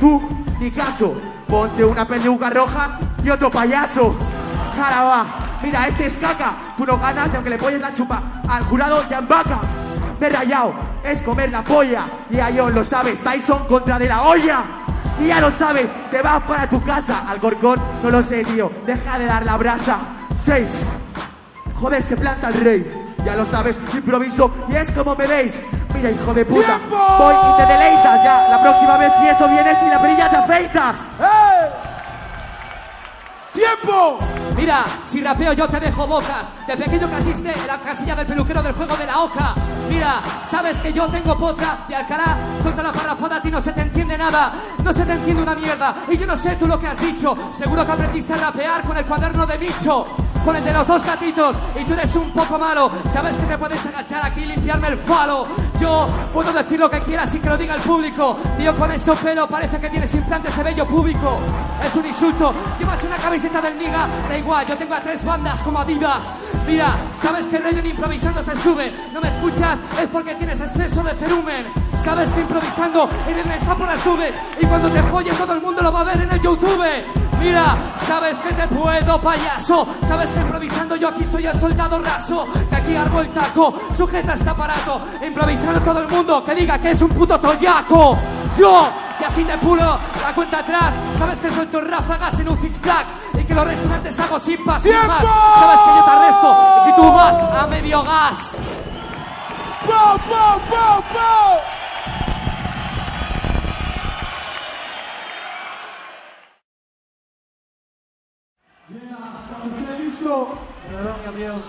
[0.00, 1.14] tú, ni caso.
[1.48, 4.16] Ponte una peluca roja y otro payaso.
[4.76, 5.26] Cara va,
[5.62, 6.54] mira, este es caca.
[6.76, 9.60] Tú no ganas de aunque le polles la chupa al jurado ya en vaca.
[10.18, 12.06] De rayado, es comer la polla.
[12.30, 14.64] Y John lo sabes, Tyson contra de la olla.
[15.20, 17.24] Y ya lo sabes, te vas para tu casa.
[17.28, 18.70] Al gorgón, no lo sé, tío.
[18.86, 19.98] Deja de dar la brasa.
[20.44, 20.68] Seis.
[21.80, 23.14] Joder, se planta el rey.
[23.24, 25.54] Ya lo sabes, improviso y es como me veis.
[25.94, 26.76] Mira, hijo de puta.
[26.76, 26.96] ¡Tiempo!
[27.18, 28.48] Voy y te deleitas ya.
[28.48, 30.94] La próxima vez si eso vienes y la perilla te afeitas.
[31.20, 31.83] ¡Eh!
[33.64, 34.18] ¡Tiempo!
[34.56, 36.50] Mira, si rapeo yo te dejo bocas.
[36.66, 39.54] De pequeño que asiste en la casilla del peluquero del juego de la oca.
[39.88, 42.36] Mira, sabes que yo tengo potra de Alcalá.
[42.60, 44.52] Suelta la parrafada, a ti no se te entiende nada.
[44.82, 45.94] No se te entiende una mierda.
[46.10, 47.34] Y yo no sé tú lo que has dicho.
[47.56, 50.06] Seguro que aprendiste a rapear con el cuaderno de bicho.
[50.44, 51.56] Con de los dos gatitos.
[51.80, 52.90] Y tú eres un poco malo.
[53.10, 55.46] Sabes que te puedes agachar aquí y limpiarme el falo.
[55.80, 58.36] Yo puedo decir lo que quieras y que lo diga el público.
[58.58, 61.38] Tío, con eso pelo parece que tienes implantes de vello público.
[61.84, 62.54] Es un insulto.
[62.78, 64.06] Llevas una camiseta del Niga.
[64.28, 66.24] Da igual, yo tengo a tres bandas como Adidas.
[66.66, 68.92] Mira, sabes que Raiden improvisando se sube.
[69.12, 71.72] No me escuchas, es porque tienes exceso de cerumen.
[72.02, 74.34] Sabes que improvisando Eren está por las nubes.
[74.60, 76.84] Y cuando te folles todo el mundo lo va a ver en el YouTube.
[77.40, 77.76] Mira,
[78.06, 79.86] sabes que te puedo, payaso.
[80.08, 82.46] Sabes improvisando yo aquí soy el soldado raso.
[82.68, 85.00] Que aquí armo el taco, sujeta este aparato.
[85.26, 88.16] Improvisando todo el mundo que diga que es un puto toyaco.
[88.58, 88.88] Yo,
[89.20, 90.94] y así te pulo la cuenta atrás.
[91.18, 93.06] Sabes que suelto ráfagas en un zigzag.
[93.38, 95.22] Y que los restaurantes hago sin pas, sin más.
[95.22, 98.56] Sabes que yo te arresto y que tú vas a medio gas.
[99.86, 101.73] ¡Po, po, po,
[111.24, 111.62] Gabriel.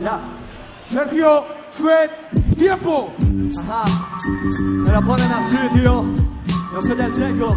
[0.00, 0.20] Ya.
[0.86, 2.10] Sergio, Fred,
[2.56, 3.12] tiempo.
[3.60, 3.84] Ajá,
[4.58, 6.04] me lo ponen así, tío.
[6.72, 7.56] Yo soy el Checo.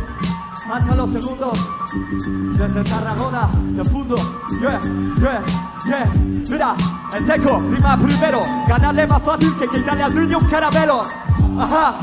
[0.67, 1.59] Pasa los segundos.
[2.57, 4.15] Desde Tarragona, te fundo.
[4.61, 4.79] Yeah,
[5.19, 5.43] yeah,
[5.85, 6.11] yeah.
[6.49, 6.75] Mira,
[7.17, 8.41] el Teco rima primero.
[8.67, 11.03] Ganarle más fácil que quitarle al niño un caramelo.
[11.59, 11.95] Ajá,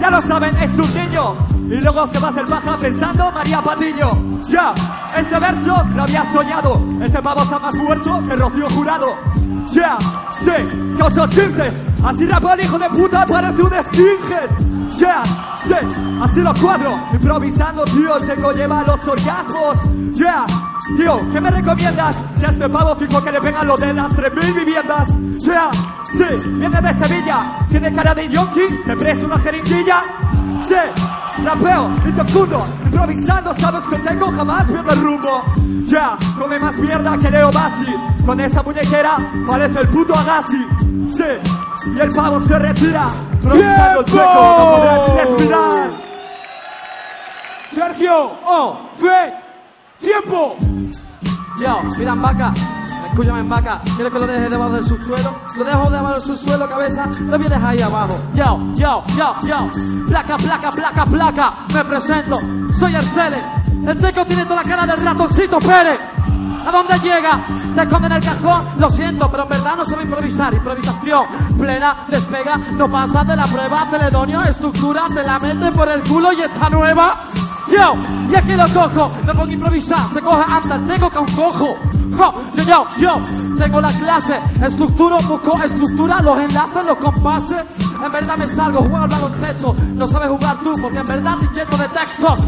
[0.00, 1.36] ya lo saben, es un niño.
[1.68, 4.40] Y luego se va a hacer baja pensando María Patiño.
[4.48, 4.74] Ya,
[5.16, 6.80] este verso lo había soñado.
[7.02, 9.06] Este pavo está más muerto que Rocío Jurado.
[9.72, 9.96] Ya,
[10.32, 11.72] sí, que ocho chistes.
[12.04, 14.50] Así rapa el hijo de puta parece un skinhead.
[14.98, 15.22] Ya,
[15.56, 15.74] sí,
[16.20, 16.90] así lo cuadro.
[17.12, 19.78] Improvisando, tío, el teco lleva los orgasmos.
[20.14, 20.44] Ya,
[20.96, 22.16] tío, ¿qué me recomiendas?
[22.38, 25.08] Si a este pavo fijo que le vengan lo de las 3.000 viviendas.
[25.38, 25.70] Ya,
[26.04, 27.36] sí, viene de Sevilla.
[27.68, 29.98] Tiene cara de yonki, te presto una jeringuilla.
[30.66, 30.74] Sí,
[31.44, 32.60] rapeo y te fundo.
[32.84, 35.42] Improvisando, sabes que tengo jamás pierdo el rumbo.
[35.84, 37.94] Ya, come más mierda que Leo Bassi.
[38.24, 39.14] Con esa muñequera
[39.48, 40.64] parece el puto Agassi.
[41.10, 41.24] Sí,
[41.96, 43.08] y el pavo se retira.
[43.32, 45.90] Improvisando el no podrá respirar.
[47.68, 49.32] Sergio, Oh, Fred,
[50.02, 50.56] tiempo.
[51.60, 52.52] Yo, mira, vaca.
[53.08, 53.80] Escúchame, en vaca.
[53.94, 55.34] ¿Quieres que lo deje debajo del subsuelo?
[55.56, 57.08] Lo dejo debajo del subsuelo, cabeza.
[57.26, 58.18] Lo vienes ahí abajo.
[58.34, 59.70] Yo, yo, yo, yo.
[60.06, 61.54] Placa, placa, placa, placa.
[61.74, 62.38] Me presento.
[62.74, 63.36] Soy Arcele.
[63.86, 65.98] El teco tiene toda la cara del ratoncito Pérez.
[66.66, 67.44] ¿A dónde llega?
[67.74, 70.54] Te esconde en el cajón, lo siento, pero en verdad no sabe improvisar.
[70.54, 71.24] Improvisación
[71.58, 73.86] plena, despega, no pasa de la prueba.
[73.90, 77.24] Celedonio, estructura, te la mete por el culo y está nueva.
[77.70, 77.94] Yo,
[78.30, 81.78] y aquí lo cojo, me pongo a improvisar, se coge anda, tengo que un cojo.
[82.14, 83.20] Jo, yo, yo, yo,
[83.56, 87.64] tengo la clase, estructuro, busco estructura, los enlaces, los compases.
[88.04, 91.60] En verdad me salgo, juego al baloncesto, no sabes jugar tú, porque en verdad te
[91.60, 92.40] de textos.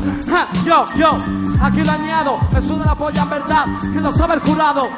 [0.67, 1.17] Yo, yo,
[1.62, 3.67] aquí lo añado, me suda la polla en verdad,
[4.05, 4.89] lo sabe el jurado.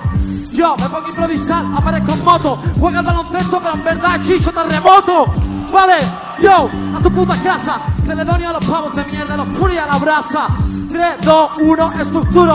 [0.53, 4.53] Yo me pongo a improvisar, aparezco en moto, juega al baloncesto, pero en verdad chicho
[4.53, 5.27] terremoto.
[5.73, 5.99] Vale,
[6.43, 6.65] yo,
[6.97, 10.49] a tu puta casa, Celedonio a los pavos de mierda, los furia a la brasa.
[10.91, 12.55] 3, 2, 1, estructuro.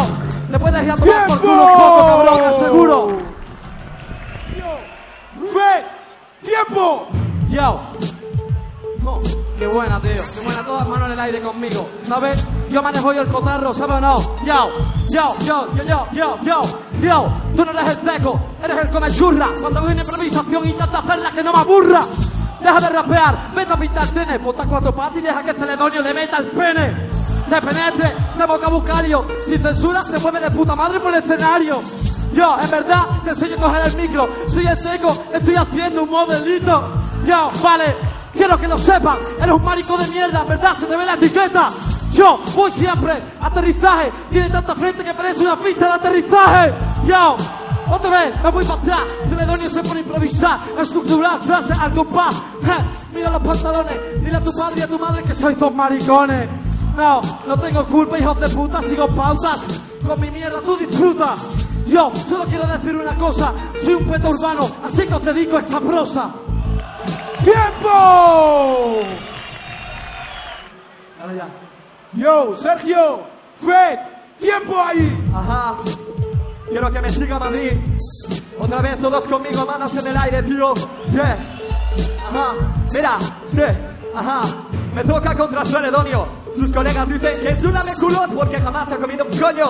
[0.49, 3.17] Le puedes ir a tomar por culo un poco, cabrón, aseguro.
[5.53, 5.85] Fred,
[6.43, 7.07] tiempo.
[7.49, 7.79] Yo.
[9.05, 9.21] Oh,
[9.61, 10.23] qué buena, tío.
[10.33, 11.87] Qué buena, todas manos en el aire conmigo.
[12.01, 12.47] ¿Sabes?
[12.71, 14.15] Yo manejo yo el cotarro, ¿sabes o no?
[14.43, 14.71] Yo,
[15.07, 16.61] yo, yo, yo, yo, yo, yo,
[16.99, 17.33] yo.
[17.55, 19.49] Tú no eres el teco, eres el come churra.
[19.59, 22.01] Cuando hago una improvisación intenta hacerla que no me aburra.
[22.59, 26.01] Deja de rapear, vete a pintar trenes, ponte a cuatro patas y deja que Celedonio
[26.01, 26.95] le meta el pene.
[27.47, 29.27] Te penetre, de boca bucario.
[29.45, 31.79] Sin censura se mueve de puta madre por el escenario.
[32.33, 34.27] Yo, en verdad, te enseño a coger el micro.
[34.47, 36.83] Soy el teco, estoy haciendo un modelito.
[37.25, 37.95] Yo, vale,
[38.33, 39.17] quiero que lo sepan.
[39.39, 41.69] Eres un marico de mierda, verdad, se te ve la etiqueta.
[42.13, 44.11] Yo voy siempre, aterrizaje.
[44.29, 46.73] Tiene tanta frente que parece una pista de aterrizaje.
[47.05, 47.37] Yo,
[47.89, 48.99] otra vez, me voy para atrás.
[49.29, 52.43] Celedonio se pone a improvisar, estructurar frases al compás.
[53.13, 56.49] Mira los pantalones, dile a tu padre y a tu madre que sois dos maricones.
[56.95, 59.59] No, no tengo culpa, hijos de puta, sigo pautas.
[60.05, 61.35] Con mi mierda tú disfruta.
[61.87, 63.51] Yo solo quiero decir una cosa,
[63.83, 66.31] soy un peto urbano, así que os dedico esta prosa.
[67.43, 69.03] ¡Tiempo!
[71.19, 71.47] Ahora ya.
[72.13, 73.21] Yo, Sergio,
[73.55, 73.99] Fred,
[74.39, 75.17] tiempo ahí.
[75.33, 75.77] Ajá.
[76.69, 77.71] Quiero que me siga Madrid.
[78.59, 80.73] Otra vez todos conmigo, manos en el aire, tío.
[81.11, 81.59] Yeah.
[82.29, 82.53] Ajá.
[82.93, 83.17] Mira,
[83.47, 83.63] sí.
[84.15, 84.41] Ajá.
[84.93, 86.27] Me toca contra Celedonio.
[86.55, 89.67] Sus colegas dicen que es una culos porque jamás ha comido un coño.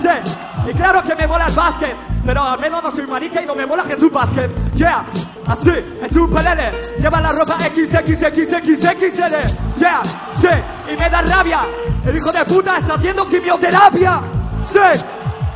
[0.00, 0.70] Sí.
[0.70, 2.11] Y claro que me mola el básquet.
[2.24, 4.50] Pero al menos no soy marica y no me mola Jesús Básquet.
[4.74, 5.04] Yeah.
[5.46, 6.72] Así, es un pelele.
[7.00, 9.34] Lleva la ropa XXXXXL.
[9.78, 10.02] Yeah.
[10.40, 10.48] Sí.
[10.92, 11.66] Y me da rabia.
[12.06, 14.20] El hijo de puta está haciendo quimioterapia.
[14.72, 15.04] Sí.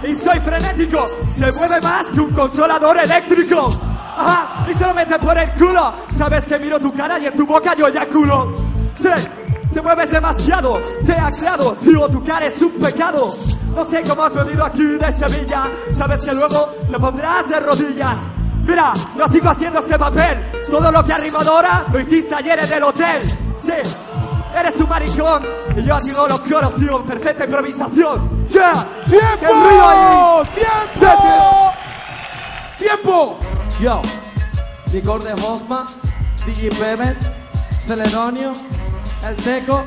[0.02, 1.06] Y soy frenético,
[1.36, 3.70] se mueve más que un consolador eléctrico.
[4.16, 5.92] Ajá, y se lo mete por el culo.
[6.16, 8.52] Sabes que miro tu cara y en tu boca yo eyaculo.
[9.00, 9.08] Sí,
[9.72, 13.34] te mueves demasiado, te ha creado, tío, tu cara es un pecado.
[13.76, 18.16] No sé cómo has venido aquí de Sevilla, sabes que luego te pondrás de rodillas.
[18.64, 20.50] Mira, no sigo haciendo este papel.
[20.70, 23.20] Todo lo que ha rimado ahora lo hiciste ayer en el hotel.
[23.60, 23.72] Sí,
[24.58, 25.44] eres un maricón.
[25.76, 28.46] Y yo haciendo los coros, tío, perfecta improvisación.
[28.48, 28.72] ¡Ya!
[29.10, 30.48] ¡Qué ruido ahí!
[30.54, 31.72] ¡Tiempo!
[32.78, 33.38] ¡Tiempo!
[33.78, 34.00] Yo,
[34.90, 35.84] Licor de Hoffman,
[36.46, 37.18] DJ Pepper,
[37.86, 38.54] Celedonio,
[39.22, 39.84] El Teco,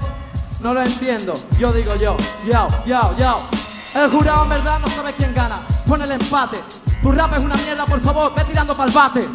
[0.59, 1.33] no lo entiendo.
[1.57, 2.15] Yo digo yo,
[2.45, 3.58] yo, yo, yo.
[3.95, 5.65] El jurado en verdad no sabe quién gana.
[5.87, 6.63] Pon el empate.
[7.01, 9.29] Tu rap es una mierda, por favor, ve tirando para el bate.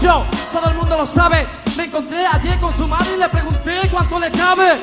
[0.00, 1.46] Yo, todo el mundo lo sabe.
[1.76, 4.80] Me encontré ayer con su madre y le pregunté cuánto le cabe.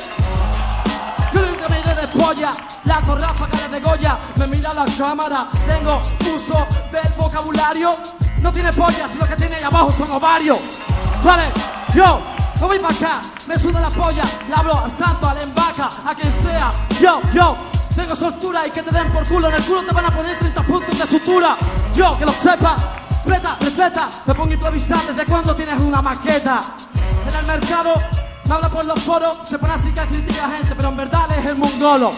[1.32, 2.52] Creo que me iré de polla,
[2.84, 6.00] lanzo ráfagas de Goya, me mira la cámara, tengo
[6.34, 7.96] uso del vocabulario.
[8.40, 10.58] No tiene polla, si lo que tiene ahí abajo son ovarios.
[11.22, 11.44] Vale,
[11.94, 12.20] yo,
[12.60, 16.14] no voy para acá, me suda la polla, le hablo al santo, al embaca, a
[16.14, 16.72] quien sea.
[17.00, 17.56] Yo, yo,
[17.94, 20.38] tengo soltura y que te den por culo, en el culo te van a poner
[20.38, 21.56] 30 puntos de sutura.
[21.94, 22.76] Yo, que lo sepa,
[23.24, 26.62] preta, receta, me pongo a improvisar desde cuando tienes una maqueta.
[27.28, 27.94] En el mercado
[28.44, 31.28] me habla por los foros, se pone así que critica a gente, pero en verdad
[31.38, 32.12] es el mongolo.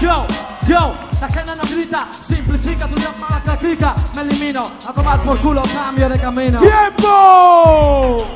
[0.00, 0.26] Yo,
[0.68, 5.36] yo, la gente no grita, simplifica, tu rap mala cacrica, me elimino, a tomar por
[5.38, 6.58] culo, cambio de camino.
[6.60, 8.28] ¡Tiempo!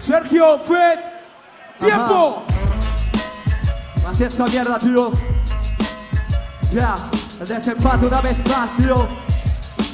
[0.00, 0.98] Sergio, Fred,
[1.78, 2.42] tiempo.
[4.08, 5.12] Así esta mierda, tío.
[6.72, 6.96] Ya,
[7.40, 9.06] el desempate una vez más, tío.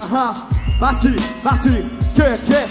[0.03, 0.33] Ajá,
[0.81, 2.67] Basti, Basti, ¿qué, qué?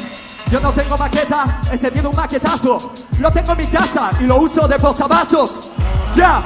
[0.52, 2.92] Yo no tengo maqueta, este tiene un maquetazo.
[3.20, 5.72] Lo tengo en mi casa y lo uso de posavasos.
[6.16, 6.42] Ya,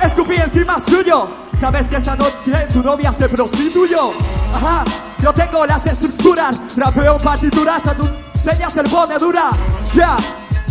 [0.00, 1.28] escupí encima suyo.
[1.58, 4.12] Sabes que esta noche tu novia se prostituyó.
[4.54, 4.84] Ajá,
[5.18, 9.50] yo tengo las estructuras, rapeo partituras a tu señas el pone dura.
[9.94, 10.16] Ya,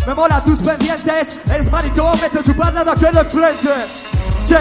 [0.08, 3.74] me mola tus pendientes, eres maricón, vete a chupar nada que no es frente.
[4.48, 4.56] Sí,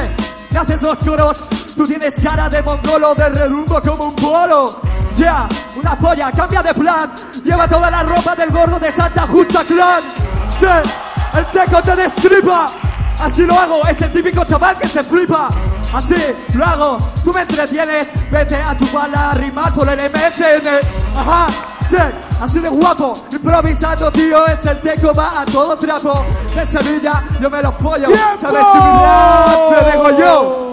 [0.50, 1.44] me haces los coros,
[1.76, 4.80] tú tienes cara de mongolo, de relumbo como un polo.
[5.16, 7.12] Ya, una polla, cambia de plan,
[7.44, 10.02] lleva toda la ropa del gordo de Santa Justa Clan.
[10.58, 10.66] Sí,
[11.34, 12.87] el teco te destripa.
[13.20, 15.48] Así lo hago, es el típico chaval que se flipa.
[15.92, 16.16] Así
[16.54, 20.68] lo hago, tú me entretienes, vete a chupar la rima por el MSN.
[21.16, 21.46] Ajá,
[21.88, 21.96] sí,
[22.40, 26.24] así de guapo, improvisando, tío, es el teco, va a todo trapo.
[26.54, 28.16] De Sevilla, yo me lo ¡Tiempo!
[28.40, 30.68] ¿sabes que mi rap te digo yo?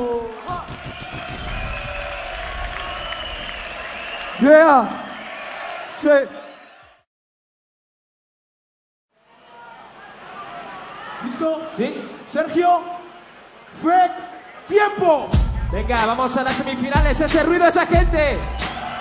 [4.42, 4.90] Yeah,
[6.02, 6.10] sí.
[11.24, 11.62] ¿Listo?
[11.74, 12.15] ¿Sí?
[12.28, 12.82] Sergio,
[13.72, 14.12] Fred,
[14.68, 15.30] tiempo.
[15.72, 17.20] Venga, vamos a las semifinales.
[17.20, 18.40] Ese ruido, esa gente.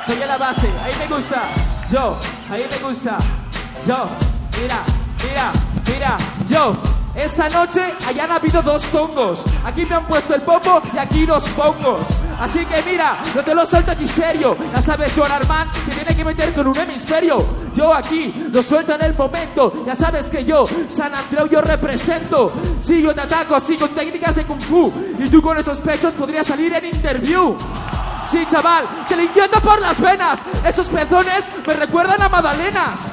[0.06, 0.68] Sigue la base.
[0.82, 1.44] Ahí me gusta.
[1.88, 2.18] Yo.
[2.50, 3.18] Ahí me gusta.
[3.86, 4.06] Yo.
[4.60, 4.82] Mira,
[5.22, 5.52] mira,
[5.86, 6.16] mira.
[6.48, 6.93] Yo.
[7.14, 9.44] Esta noche hayan habido dos tongos.
[9.64, 12.08] Aquí me han puesto el popo y aquí dos pongos.
[12.40, 14.56] Así que mira, no te lo suelto aquí serio.
[14.72, 17.36] Ya sabes, Joan Armand te tiene que meter con un hemisferio.
[17.72, 19.84] Yo aquí lo suelto en el momento.
[19.86, 22.52] Ya sabes que yo, San Andreu, yo represento.
[22.80, 24.92] Si yo te ataco así con técnicas de kung fu.
[25.18, 27.56] Y tú con esos pechos podrías salir en interview.
[28.24, 30.40] Sí, chaval, que le inyecto por las venas.
[30.64, 33.12] Esos pezones me recuerdan a magdalenas.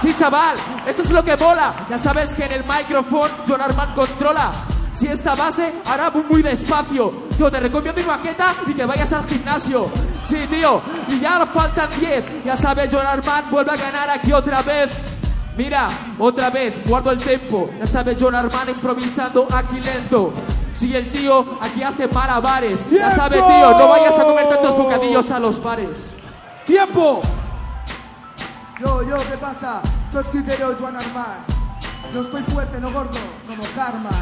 [0.00, 1.72] Sí, chaval, esto es lo que mola.
[1.90, 4.50] Ya sabes que en el micrófono John Armand controla.
[4.92, 7.28] Si esta base hará muy, despacio.
[7.38, 9.88] Yo te recomiendo mi maqueta y que vayas al gimnasio.
[10.22, 12.44] Sí, tío, y ya faltan 10.
[12.44, 14.96] Ya sabes, John Armand vuelve a ganar aquí otra vez.
[15.56, 15.86] Mira,
[16.18, 17.68] otra vez, guardo el tempo.
[17.78, 20.32] Ya sabes, John Armand improvisando aquí lento.
[20.74, 22.88] Si el tío aquí hace malabares.
[22.88, 26.14] Ya sabes, tío, no vayas a comer tantos bocadillos a los bares.
[26.64, 27.20] Tiempo.
[28.80, 29.82] Yo, yo, ¿qué pasa?
[30.12, 31.44] Tú es criterio Juan Armand.
[32.14, 34.12] Yo estoy fuerte, no gordo, como Carman.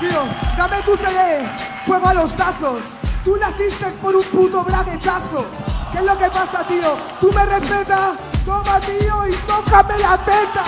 [0.00, 0.22] Tío,
[0.56, 1.46] dame tu CD,
[1.86, 2.80] juego a los tazos.
[3.24, 5.44] Tú naciste por un puto braguetazo.
[5.92, 6.96] ¿Qué es lo que pasa, tío?
[7.20, 8.16] Tú me respetas,
[8.46, 10.64] toma, tío, y tócame la teta.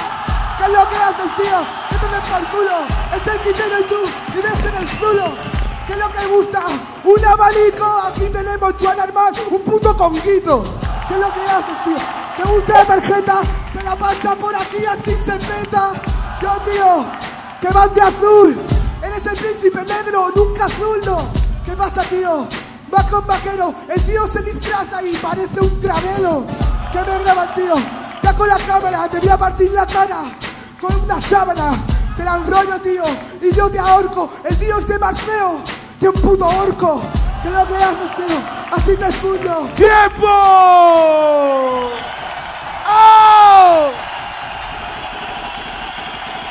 [0.59, 1.87] ¿Qué es lo que haces, tío?
[2.01, 2.79] Por el culo.
[3.16, 3.97] Es el criterio y tú
[4.35, 5.66] vives en el zulo.
[5.87, 6.64] ¿Qué es lo que gusta?
[7.05, 7.84] Un abanico.
[8.09, 10.64] Aquí tenemos Juan Armand, un puto conguito.
[11.07, 11.97] ¿Qué es lo que haces, tío?
[12.37, 13.41] ¿Te gusta la tarjeta?
[13.72, 15.93] Se la pasa por aquí así se meta.
[16.43, 17.07] Yo, tío,
[17.61, 18.57] que vas de azul.
[19.03, 21.18] Eres el príncipe negro, nunca azul, no.
[21.64, 22.49] ¿Qué pasa, tío?
[22.93, 26.45] Va con vaquero, el tío se disfraza y parece un travelo.
[26.93, 27.74] ¿Qué me graban, tío?
[28.22, 30.22] Ya con la cámara, te voy a partir la cara
[30.80, 31.96] con una sábana.
[32.17, 33.03] Te la enrollo, tío,
[33.43, 34.31] y yo te ahorco.
[34.45, 35.61] El tío es de más feo
[36.01, 37.03] que un puto orco.
[37.43, 38.37] ¿Qué es lo que haces, tío?
[38.73, 39.69] Así te escucho.
[39.77, 40.27] ¡Tiempo!
[42.89, 43.91] ¡Oh!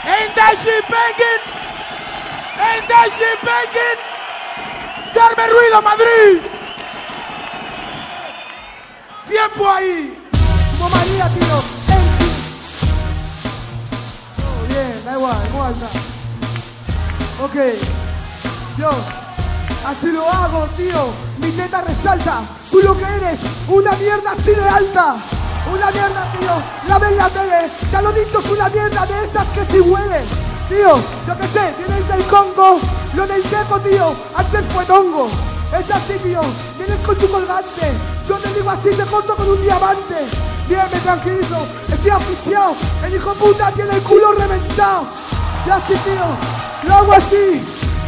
[0.05, 1.41] Ain't that shit banging?
[2.59, 3.99] Ain't that shit banging?
[5.15, 6.41] ¡Darme ruido, Madrid!
[9.27, 10.15] ¡Tiempo ahí!
[10.77, 11.74] Como María, tío.
[15.15, 15.87] Igual, alta.
[17.43, 17.55] Ok.
[18.77, 18.89] Yo,
[19.87, 21.07] así lo hago, tío.
[21.39, 22.41] Mi teta resalta.
[22.69, 25.15] Tú lo que eres, una mierda así de alta.
[25.71, 26.51] Una mierda, tío.
[26.87, 27.69] La ven en la tele.
[27.91, 30.25] Ya lo dicho, es una mierda de esas que sí huelen.
[30.69, 30.95] Tío,
[31.27, 32.79] yo que sé, vienes del Congo.
[33.15, 34.15] Lo del teco, tío.
[34.35, 35.29] Antes fue tongo.
[35.77, 36.41] Es así, tío.
[36.77, 38.14] Vienes con tu colgante.
[38.27, 40.15] Yo te digo así, te corto con un diamante.
[40.67, 41.67] Bien, me tranquilizo.
[41.91, 42.75] Estoy aficiado.
[43.05, 45.05] El hijo puta tiene el culo reventado.
[45.65, 46.89] Y así, tío.
[46.89, 47.63] Lo hago así.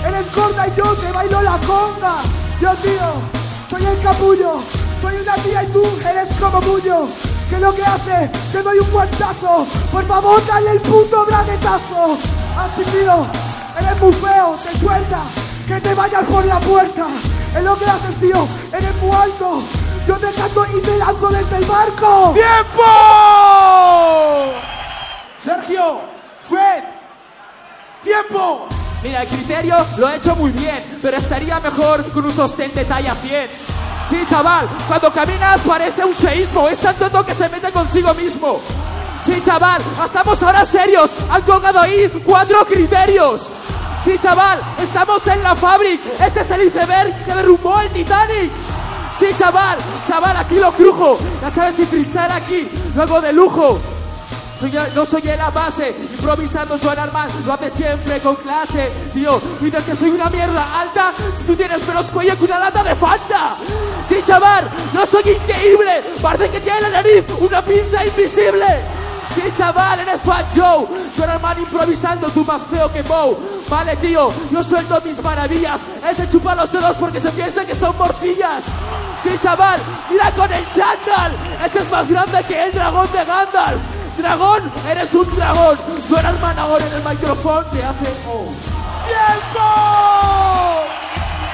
[0.05, 2.15] Eres gorda y yo te bailo la conga.
[2.59, 3.09] Yo, tío,
[3.70, 4.59] soy el capullo.
[5.01, 7.07] Soy una tía y tú eres como Bullo.
[7.49, 8.32] ¿Qué es lo que hace?
[8.51, 9.68] Te doy un guantazo.
[9.91, 12.18] Por favor, dale el puto braguetazo.
[12.57, 13.28] Así, tío,
[13.80, 14.57] eres muy feo.
[14.63, 15.20] Te suelta.
[15.68, 17.07] Que te vayas por la puerta.
[17.55, 18.47] Es lo que haces, tío.
[18.74, 19.61] Eres muy alto.
[20.08, 22.34] Yo te canto y te lanzo desde el barco.
[22.34, 22.84] ¡Tiempo!
[25.38, 26.01] Sergio,
[26.39, 26.84] Fred,
[28.01, 28.70] tiempo.
[29.03, 32.86] Mira, el criterio lo he hecho muy bien, pero estaría mejor con un sostén de
[32.86, 33.49] talla 100.
[34.10, 38.62] Sí, chaval, cuando caminas parece un seísmo, es tan tonto que se mete consigo mismo.
[39.26, 43.49] Sí, chaval, estamos ahora serios, han colgado ahí cuatro criterios.
[44.05, 48.51] Sí, chaval, estamos en la fábrica, este es el iceberg que derrumbó el Titanic.
[49.20, 53.80] Sí, chaval, chaval, aquí lo crujo, ya sabes si cristal aquí, luego de lujo.
[54.59, 58.91] Soy yo- no soy en la base, improvisando Joan Armand, lo hace siempre con clase.
[59.13, 62.84] Tío, dices que soy una mierda alta si tú tienes menos cuello que una lata
[62.84, 63.53] de Fanta.
[64.07, 68.65] Sí, chaval, no soy increíble, parece que tiene la nariz una pinza invisible.
[69.36, 70.88] Sí, chaval, eres Fat Joe.
[71.15, 73.36] Joan Armand improvisando, tú más feo que Moe.
[73.69, 75.82] Vale, tío, yo suelto mis maravillas.
[76.09, 78.63] Ese chupa los dedos porque se piensa que son morcillas.
[79.21, 81.32] Sí, chaval, mira con el chándal.
[81.63, 83.80] Este es más grande que el dragón de Gandalf.
[84.17, 85.78] Dragón, eres un dragón.
[86.07, 88.51] Suena Managón en el micrófono, te hace oh.
[89.07, 89.67] ¡Tiempo!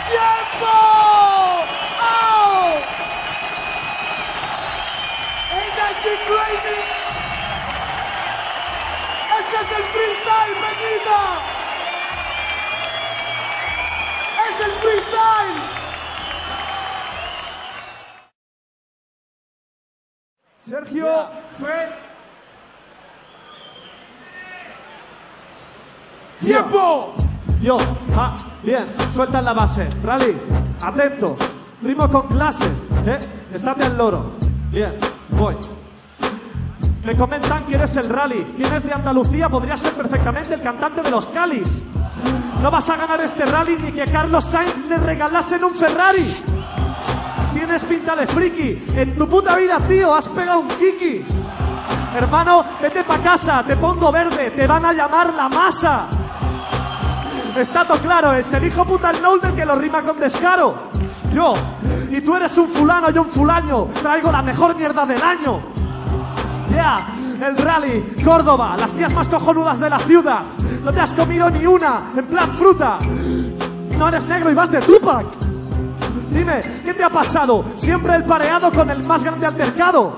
[0.10, 0.74] ¡Tiempo!
[2.02, 2.80] ¡Oh!
[5.52, 5.96] Ain't that
[6.28, 6.93] crazy?
[9.54, 11.22] Ese es el freestyle, Peñita.
[14.50, 15.60] Es el freestyle.
[20.58, 21.90] Sergio, Fred.
[26.42, 27.14] ¡Tiempo!
[27.62, 27.78] Yo,
[28.16, 29.88] ah, bien, suelta en la base.
[30.04, 30.36] Rally,
[30.82, 31.38] atento.
[31.84, 32.72] Ritmo con clase,
[33.06, 33.20] ¿eh?
[33.54, 34.32] Estate al loro.
[34.72, 34.98] Bien,
[35.30, 35.58] voy.
[37.04, 38.46] Me comentan que eres el rally.
[38.58, 41.82] Vienes de Andalucía, podrías ser perfectamente el cantante de los Calis.
[42.62, 46.34] No vas a ganar este rally ni que Carlos Sainz le regalasen un Ferrari.
[47.54, 48.86] Tienes pinta de friki.
[48.96, 51.26] En tu puta vida, tío, has pegado un kiki.
[52.16, 56.08] Hermano, vete pa' casa, te pongo verde, te van a llamar la masa.
[57.58, 60.90] Está todo claro, es el hijo puta el Noel del que lo rima con descaro.
[61.34, 61.54] Yo,
[62.10, 65.73] y tú eres un fulano, yo un fulaño, traigo la mejor mierda del año.
[66.72, 67.08] Ya,
[67.46, 70.42] el rally, Córdoba, las tías más cojonudas de la ciudad.
[70.84, 72.98] No te has comido ni una, en plan fruta.
[73.98, 75.26] No eres negro y vas de Tupac.
[76.32, 77.64] Dime, ¿qué te ha pasado?
[77.76, 80.18] Siempre el pareado con el más grande altercado.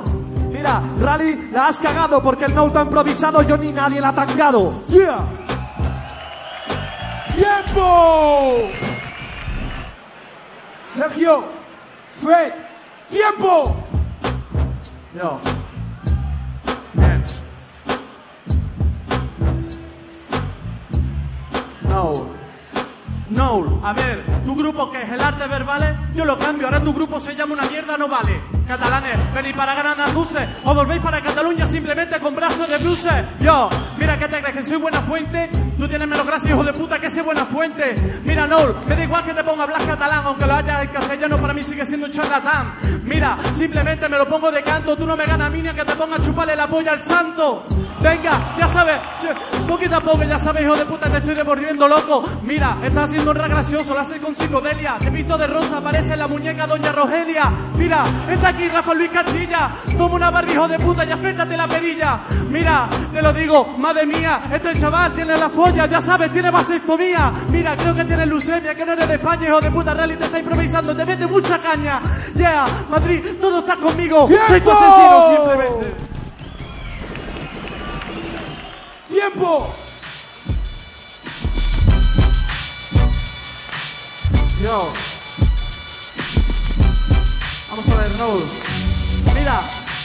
[0.51, 4.13] Mira, Rally, la has cagado porque el no ha improvisado, yo ni nadie la ha
[4.13, 4.83] tangado.
[4.87, 5.25] Yeah.
[7.35, 8.69] ¡Tiempo!
[10.89, 11.43] Sergio,
[12.15, 12.53] Fred,
[13.09, 13.75] ¡tiempo!
[15.13, 15.64] Yo.
[21.95, 22.11] No.
[23.29, 26.93] No, a ver, tu grupo que es el arte verbales, yo lo cambio, ahora tu
[26.93, 28.41] grupo se llama una mierda, no vale.
[28.67, 33.13] Catalanes, venid para ganar andaluces, o volvéis para Cataluña simplemente con brazos de bruces.
[33.39, 34.55] Yo, mira, ¿qué te crees?
[34.55, 35.49] ¿Que soy buena fuente?
[35.77, 37.95] Tú tienes menos gracia, hijo de puta, que ese buena fuente.
[38.23, 40.89] Mira, Noel, me da igual que te ponga a hablar catalán, aunque lo hayas en
[40.89, 42.73] castellano, para mí sigue siendo un charlatán.
[43.03, 45.75] Mira, simplemente me lo pongo de canto, tú no me ganas a mí ni a
[45.75, 47.65] que te ponga a chuparle la polla al santo.
[48.01, 48.97] Venga, ya sabes,
[49.67, 52.23] poquito a poco, ya sabes, hijo de puta, te estoy devolviendo loco.
[52.43, 54.97] Mira, estás haciendo un ra gracioso, lo hace con psicodelia.
[54.99, 57.51] Te visto de rosa, parece la muñeca Doña Rogelia.
[57.75, 59.71] Mira, está aquí Rafa Luis Castilla.
[59.97, 62.21] Toma una barba, hijo de puta, y afértate la perilla.
[62.49, 67.31] Mira, te lo digo, madre mía, este chaval tiene la folla, ya sabes, tiene vasectomía.
[67.49, 70.25] Mira, creo que tiene leucemia, que no eres de España, hijo de puta, Rally te
[70.25, 71.99] está improvisando, te mete mucha caña.
[72.35, 74.27] Yeah, Madrid, todo está conmigo.
[74.47, 75.95] Soy tu asesino, simplemente.
[79.09, 79.73] ¡Tiempo!
[84.61, 85.14] Yo.
[89.33, 89.59] Mira,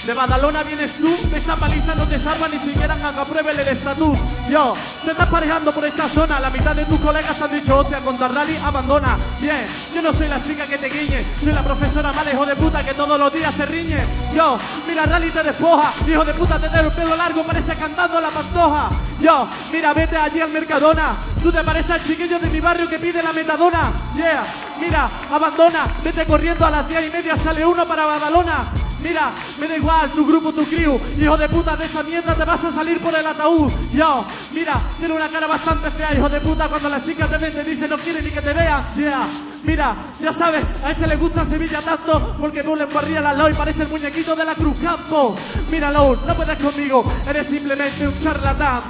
[0.05, 3.53] de Badalona vienes tú, de esta paliza no te salva ni siquiera a que apruebe
[3.53, 4.19] el estatut.
[4.51, 7.79] Yo, te estás parejando por esta zona, la mitad de tus colegas te han dicho,
[7.79, 9.17] hostia, con rally abandona.
[9.41, 12.57] Bien, yo no soy la chica que te guiñe, soy la profesora mala, hijo de
[12.57, 14.05] puta, que todos los días te riñe.
[14.35, 14.59] Yo,
[14.89, 18.31] mira, rally te despoja, hijo de puta, te da el pelo largo, parece cantando la
[18.31, 18.91] pantoja.
[19.21, 22.99] Yo, mira, vete allí al Mercadona, tú te pareces al chiquillo de mi barrio que
[22.99, 23.93] pide la metadona.
[24.17, 24.45] Yeah,
[24.81, 28.73] mira, abandona, vete corriendo a las diez y media, sale uno para Badalona.
[29.03, 32.45] Mira, me da igual, tu grupo, tu crew, hijo de puta, de esta mierda te
[32.45, 33.73] vas a salir por el ataúd.
[33.93, 37.55] Yo, mira, tiene una cara bastante fea, hijo de puta, cuando las chicas te ven
[37.55, 38.85] te dicen no quieren ni que te vean.
[38.97, 39.29] Yeah.
[39.65, 43.55] Mira, ya sabes, a este le gusta Sevilla tanto porque no le embarría la y
[43.55, 45.35] parece el muñequito de la Cruz Campo.
[45.71, 48.81] Mira, Lou, no puedes conmigo, eres simplemente un charlatán.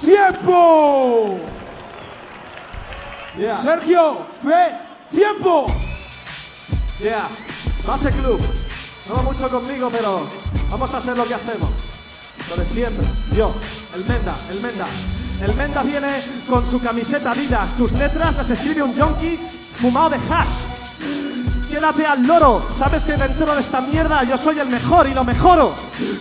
[0.00, 1.59] ¡Tiempo!
[3.38, 3.56] Yeah.
[3.56, 4.72] Sergio, Fred,
[5.10, 5.66] ¡tiempo!
[6.98, 7.28] Yeah,
[7.86, 8.40] base club.
[9.08, 10.26] No va mucho conmigo, pero
[10.68, 11.70] vamos a hacer lo que hacemos.
[12.48, 13.06] Lo de siempre.
[13.32, 13.54] Yo,
[13.94, 14.86] el Menda, el Menda.
[15.42, 17.76] El Menda viene con su camiseta Adidas.
[17.76, 19.38] Tus letras las escribe un junkie
[19.72, 20.50] fumado de hash.
[21.70, 22.68] Quédate al loro.
[22.76, 25.72] Sabes que dentro de esta mierda yo soy el mejor y lo mejoro.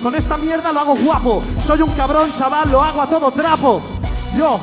[0.02, 1.44] Con esta mierda lo hago guapo.
[1.66, 3.82] Soy un cabrón, chaval, lo hago a todo trapo.
[4.38, 4.60] Yo,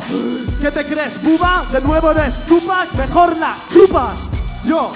[0.61, 1.67] ¿qué te crees, buba?
[1.71, 4.19] De nuevo eres Tupac, mejor la chupas.
[4.65, 4.91] Yo,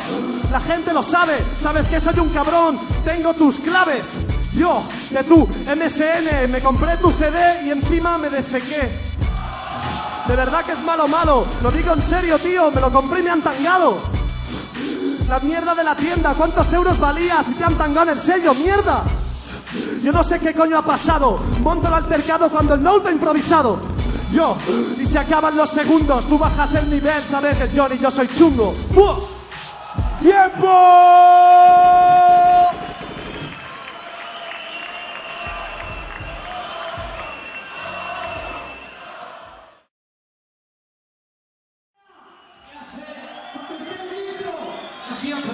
[0.50, 4.04] la gente lo sabe, sabes que soy un cabrón, tengo tus claves.
[4.52, 9.10] Yo, de tu MSN, me compré tu CD y encima me defequé.
[10.26, 11.46] De verdad que es malo, malo.
[11.62, 14.00] Lo digo en serio, tío, me lo compré y me han tangado.
[15.28, 18.54] La mierda de la tienda, ¿cuántos euros valía si te han tangado el sello?
[18.54, 19.02] ¡Mierda!
[20.02, 21.38] Yo no sé qué coño ha pasado.
[21.62, 23.78] Monto el altercado cuando el note ha improvisado
[24.32, 24.56] yo.
[24.98, 28.74] Y se acaban los segundos, tú bajas el nivel, sabes que Johnny yo soy chungo.
[28.94, 29.16] ¡Buah!
[30.20, 30.68] ¡Tiempo!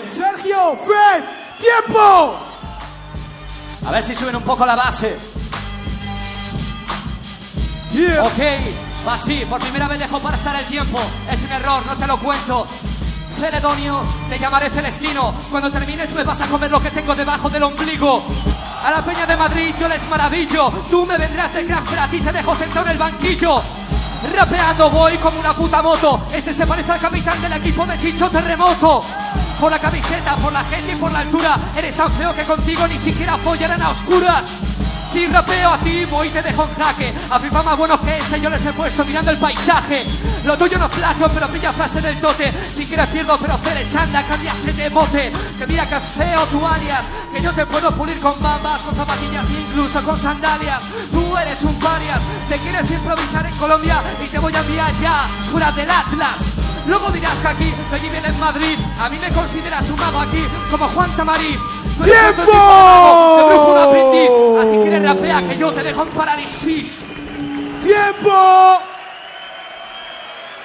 [0.06, 1.24] Sergio, Fred,
[1.58, 2.38] tiempo.
[3.86, 5.35] A ver si suben un poco la base.
[7.96, 11.00] Ok, así, por primera vez dejo pasar el tiempo.
[11.30, 12.66] Es un error, no te lo cuento.
[13.40, 15.34] Celedonio, te llamaré Celestino.
[15.50, 18.22] Cuando termines me vas a comer lo que tengo debajo del ombligo.
[18.84, 20.70] A la Peña de Madrid yo les maravillo.
[20.90, 23.62] Tú me vendrás de crack, pero a ti te dejo sentado en el banquillo.
[24.34, 26.26] Rapeando voy como una puta moto.
[26.34, 29.02] Ese se parece al capitán del equipo de Chicho Terremoto.
[29.58, 31.58] Por la camiseta, por la gente y por la altura.
[31.74, 34.75] Eres tan feo que contigo ni siquiera follarán a oscuras.
[35.16, 37.14] Si rapeo a ti, voy y te dejo en jaque.
[37.30, 40.04] A FIFA más bueno que este yo les he puesto mirando el paisaje.
[40.44, 42.52] Lo tuyo no es plagio, pero pilla frase del tote.
[42.52, 45.32] Si quieres pierdo, pero Ceres anda, cambiase de mote.
[45.58, 47.00] Que mira que feo tu alias.
[47.32, 50.82] Que yo te puedo pulir con bambas, con zapatillas e incluso con sandalias.
[51.10, 52.20] Tú eres un parias.
[52.50, 56.56] Te quieres improvisar en Colombia y te voy a enviar ya fuera del Atlas.
[56.86, 58.78] Luego dirás que aquí, que allí viene en Madrid.
[59.00, 61.58] A mí me consideras un mago aquí, como Juan Tamariz.
[62.04, 62.52] Eres ¡Tiempo!
[62.52, 64.30] mago, de brujo aprendiz.
[64.60, 67.04] Así quieres rapea que yo te dejo en parálisis.
[67.82, 68.82] Tiempo.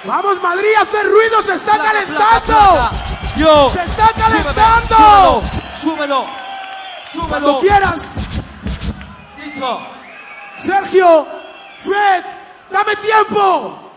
[0.04, 2.90] Vamos Madrid, a hacer ruido, se está calentando.
[3.36, 3.70] Yo.
[3.70, 5.42] Se está calentando.
[5.80, 6.26] Súbelo.
[7.06, 7.28] Súbelo.
[7.28, 8.06] Cuando quieras,
[9.44, 9.80] Dicho.
[10.56, 11.26] Sergio,
[11.78, 12.24] Fred,
[12.70, 13.92] dame tiempo.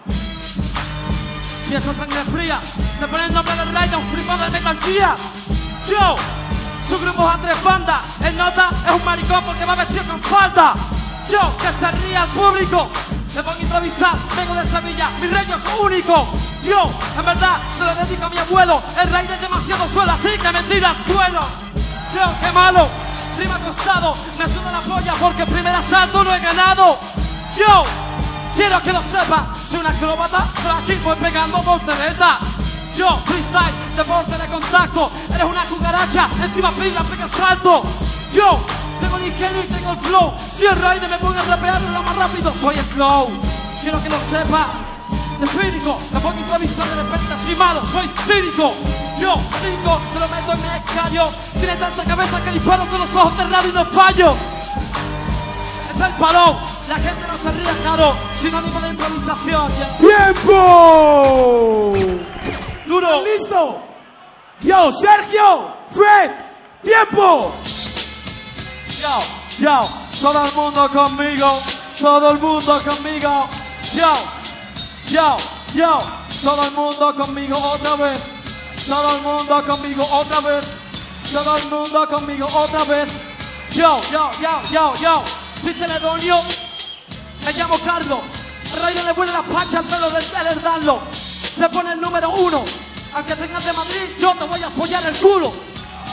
[1.70, 2.60] Y eso sangre fría.
[3.00, 5.16] Se pone el nombre del rey de un flipado de metalchía.
[5.88, 6.16] Yo.
[6.88, 8.02] Su grupo es a tres bandas.
[8.24, 10.74] El nota es un maricón porque va vestido con falda.
[11.30, 12.90] Yo, que se ría al público.
[13.34, 16.28] Me pongo a improvisar, vengo de Sevilla, mi rey es único.
[16.64, 18.82] Yo, en verdad, se lo dedico a mi abuelo.
[19.02, 21.42] El rey de demasiado suelo, así que me tira al suelo.
[22.14, 22.88] Yo, qué malo.
[23.38, 26.98] Rima acostado, me suda la polla porque el primer asalto lo he ganado.
[27.58, 27.84] Yo,
[28.56, 30.46] quiero que lo sepa, soy una acróbata,
[30.78, 32.40] aquí voy pegando voltereta.
[32.96, 37.84] Yo, freestyle, deporte de contacto, eres una cucaracha, encima pila, pega salto.
[38.32, 38.58] Yo,
[39.02, 42.02] tengo el ingenio y tengo el flow, si el rider me pone a rapear lo
[42.04, 43.30] más rápido, soy slow.
[43.82, 44.68] Quiero que lo sepa,
[45.40, 48.74] de cínico, me pongo improvisar de repente así malo, soy cínico.
[49.20, 51.30] Yo, cinco, te lo meto en mi escayo,
[51.60, 54.36] tiene tanta cabeza que disparo con los ojos cerrados y no fallo.
[55.94, 59.70] Es el palón, la gente no se ríe, claro, sinónimo de improvisación.
[60.00, 61.94] Tiempo.
[62.86, 63.24] Duro.
[63.24, 63.82] Listo.
[64.62, 66.32] Yo, Sergio, Fred,
[66.82, 67.54] tiempo.
[69.00, 69.24] Yo,
[69.60, 69.90] yo,
[70.22, 71.62] todo el mundo conmigo,
[72.00, 73.48] todo el mundo conmigo.
[73.94, 74.12] Yo,
[75.10, 75.38] yo,
[75.74, 76.00] yo,
[76.42, 78.20] todo el mundo conmigo otra vez.
[78.88, 80.66] Todo el mundo conmigo otra vez.
[81.34, 83.12] Todo el mundo conmigo otra vez.
[83.72, 85.24] Yo, yo, yo, yo, yo.
[85.62, 86.40] Soy Celedonio.
[87.46, 88.20] Me llamo Carlos.
[88.74, 91.00] El rey le vuelve la pancha al pelo del darlo.
[91.58, 92.64] Se pone el número uno.
[93.14, 95.54] Aunque tengas de Madrid, yo te voy a follar el culo.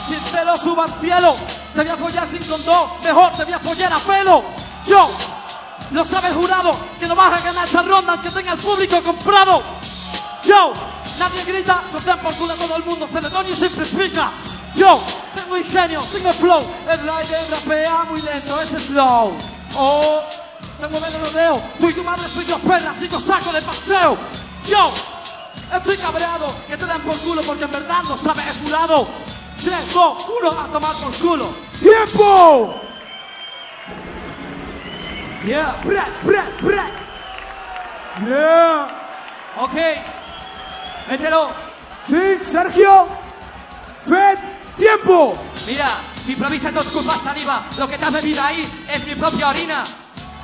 [0.07, 1.35] Sin pelo suba al cielo.
[1.73, 2.89] Te voy a follar sin condón.
[3.03, 4.43] Mejor te voy a follar a pelo.
[4.85, 5.09] Yo.
[5.91, 9.03] Lo sabe el jurado que no vas a ganar esta ronda aunque tenga el público
[9.03, 9.61] comprado.
[10.43, 10.73] Yo,
[11.19, 14.31] nadie grita, nos por culo a todo el mundo, Celedonio siempre explica.
[14.75, 14.99] Yo,
[15.35, 19.37] tengo ingenio, tengo flow, el rider rapea muy lento, ese es flow.
[19.75, 20.21] Oh,
[20.81, 24.17] tengo menos rodeo, tú y tu madre soy dos perras y yo saco de paseo.
[24.65, 24.91] Yo,
[25.77, 29.07] estoy cabreado, que te den por culo porque en verdad no sabes el jurado.
[29.63, 31.47] 3, 2, 1, a tomar por culo.
[31.79, 32.81] Tiempo.
[35.45, 35.75] Yeah.
[35.83, 36.85] Bra, bra, bra.
[38.25, 38.87] Yeah.
[39.57, 39.73] Ok.
[41.09, 41.49] Mételo.
[42.05, 43.07] Sí, Sergio,
[44.03, 44.39] Fred,
[44.77, 45.37] tiempo.
[45.67, 45.89] Mira,
[46.23, 49.83] si improvisas dos culpas saliva, lo que te has bebido ahí es mi propia orina.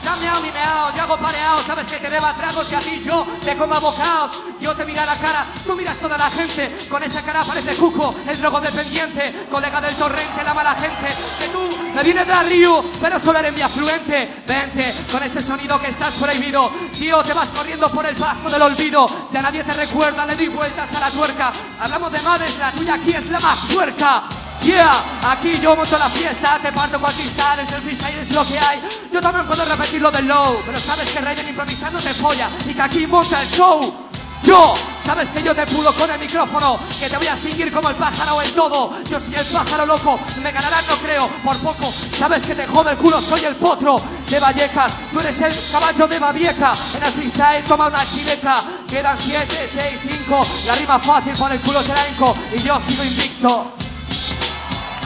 [0.04, 3.04] Ya meao ni meao, yo hago pareado, sabes que te beba tragos y a ti
[3.06, 4.44] yo te coma bocaos.
[4.60, 8.14] Yo te mira la cara, tú miras toda la gente, con esa cara parece Cuco,
[8.28, 11.08] el drogodependiente, colega del torrente, la mala gente.
[11.40, 14.44] Que tú me vienes de Río, pero solo eres mi afluente.
[14.46, 16.70] Vente, con ese sonido que estás prohibido.
[16.98, 19.08] Tío, te vas corriendo por el pasto del olvido.
[19.32, 21.52] Ya nadie te recuerda, le doy vueltas a la tuerca.
[21.80, 24.24] Hablamos de madres, la tuya aquí es la más tuerca.
[24.62, 24.92] Yeah,
[25.32, 28.80] aquí yo monto la fiesta, te parto con cristales, el freestyle es lo que hay.
[29.12, 32.74] Yo también puedo repetir lo del low, pero sabes que Raiden improvisando te folla y
[32.74, 34.10] que aquí monta el show.
[34.44, 34.74] Yo,
[35.06, 37.96] sabes que yo te pulo con el micrófono, que te voy a extinguir como el
[37.96, 38.94] pájaro en todo.
[39.10, 41.92] Yo soy el pájaro loco, me ganarán no creo, por poco.
[42.18, 44.94] Sabes que te jode el culo, soy el potro de Vallecas.
[45.12, 48.58] Tú eres el caballo de Babieca, en el freestyle toma una chileca.
[48.90, 53.79] Quedan 7, 6, 5, la rima fácil por el culo elenco y yo sigo invicto.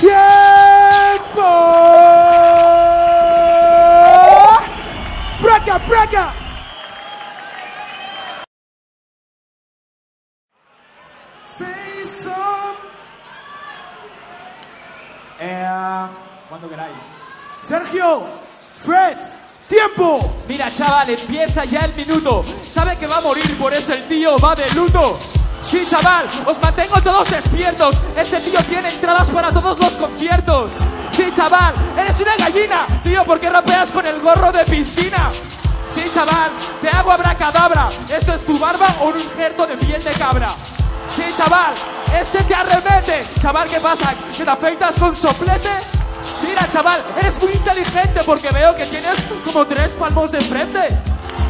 [0.04, 1.50] Tiempo.
[5.42, 6.34] Braca, braca.
[11.46, 12.76] Say some.
[15.40, 16.08] Eh,
[16.50, 17.00] cuando queráis.
[17.62, 18.24] Sergio,
[18.76, 19.18] Fred,
[19.70, 20.20] tiempo.
[20.50, 22.44] Mira, chaval, empieza ya el minuto.
[22.44, 25.18] Sabe que va a morir, por eso el tío va de luto.
[25.64, 27.96] Sí, chaval, os mantengo todos despiertos.
[28.16, 30.74] Este tío tiene entradas para todos los conciertos.
[31.14, 32.86] Sí, chaval, eres una gallina.
[33.02, 35.30] Tío, ¿por qué rapeas con el gorro de piscina?
[35.94, 36.52] Sí, chaval,
[36.82, 37.90] te hago abracadabra.
[38.10, 40.54] ¿Esto es tu barba o un injerto de piel de cabra?
[41.08, 41.74] Sí, chaval,
[42.20, 43.24] este te arremete.
[43.42, 44.14] Chaval, ¿qué pasa?
[44.36, 45.70] ¿Que te afeitas con soplete?
[46.48, 50.90] Mira, chaval, eres muy inteligente porque veo que tienes como tres palmos de frente.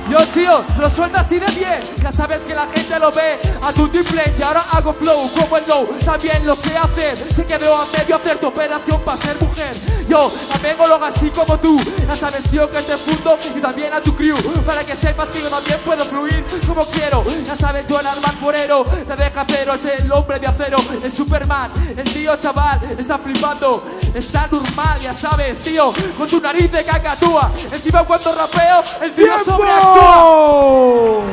[0.09, 1.79] Yo, tío, lo suelto así de bien.
[2.01, 4.33] Ya sabes que la gente lo ve a tu triple.
[4.37, 5.87] Y ahora hago flow como el low.
[6.05, 7.17] También lo sé hacer.
[7.17, 9.71] Sé que veo a medio hacer tu operación para ser mujer.
[10.07, 11.81] Yo también lo hago así como tú.
[12.07, 14.37] Ya sabes, tío, que te fundo y también a tu crew.
[14.65, 17.23] Para que sepas que yo también puedo fluir como quiero.
[17.45, 18.83] Ya sabes, yo el arma forero.
[18.83, 20.77] Te deja cero, es el hombre de acero.
[21.01, 23.83] El Superman, el tío chaval, está flipando.
[24.13, 25.93] Está normal, ya sabes, tío.
[26.17, 27.51] Con tu nariz de cacatúa.
[27.71, 29.92] Encima cuando rapeo, el tío sobreactúa.
[29.93, 31.23] ¡Tiempo!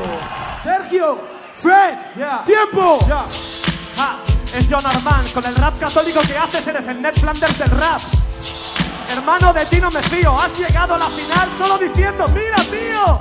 [0.62, 1.18] Sergio,
[1.56, 1.96] Fred,
[2.44, 2.98] tiempo.
[3.08, 3.24] Ya.
[3.96, 4.16] Ja,
[4.54, 5.32] es John Armand.
[5.32, 8.00] Con el rap católico que haces eres el Ned Flanders del rap.
[9.10, 10.38] Hermano, de ti no me fío.
[10.38, 13.18] Has llegado a la final solo diciendo, mira, tío.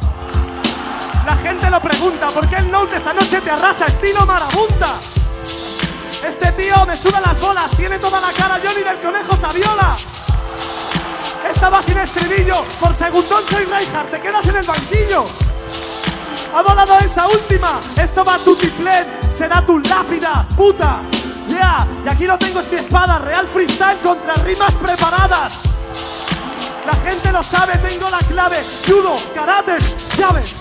[1.26, 4.96] La gente lo pregunta, ¿por qué el Note esta noche te arrasa estilo marabunta?
[6.28, 9.96] Este tío me suda las bolas, tiene toda la cara Johnny del Conejo Saviola.
[11.50, 15.26] Estaba sin estribillo, por segundón soy Reinhardt, te quedas en el banquillo.
[16.56, 21.00] Ha volado esa última, esto va a tu tiplen, será tu lápida, puta.
[21.48, 25.60] Yeah, y aquí lo tengo es mi espada, real freestyle contra rimas preparadas.
[26.86, 30.54] La gente lo sabe, tengo la clave, judo, karates, llaves.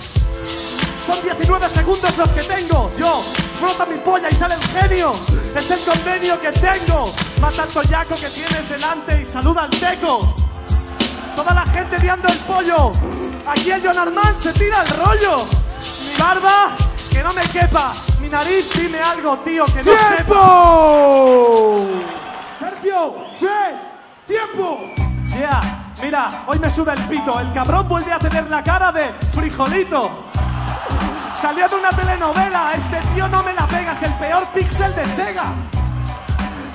[1.07, 2.91] Son 19 segundos los que tengo.
[2.99, 3.23] Yo
[3.55, 5.13] frota mi polla y sale el genio.
[5.57, 7.11] Es el convenio que tengo.
[7.41, 10.35] Mata al toyaco que tienes delante y saluda al teco.
[11.39, 12.91] Toda la gente viando el pollo.
[13.47, 15.47] Aquí el John Armand se tira el rollo.
[15.47, 16.71] Mi barba,
[17.13, 17.93] que no me quepa.
[18.21, 20.17] Mi nariz, dime algo, tío, que no sepa.
[20.17, 21.87] ¡Tiempo!
[22.59, 23.77] Sergio, Fred,
[24.27, 24.81] tiempo.
[25.29, 27.39] Yeah, mira, hoy me suda el pito.
[27.39, 30.11] El cabrón vuelve a tener la cara de frijolito.
[31.41, 32.73] Salió de una telenovela.
[32.73, 33.93] Este tío no me la pega.
[33.93, 35.53] Es el peor pixel de Sega.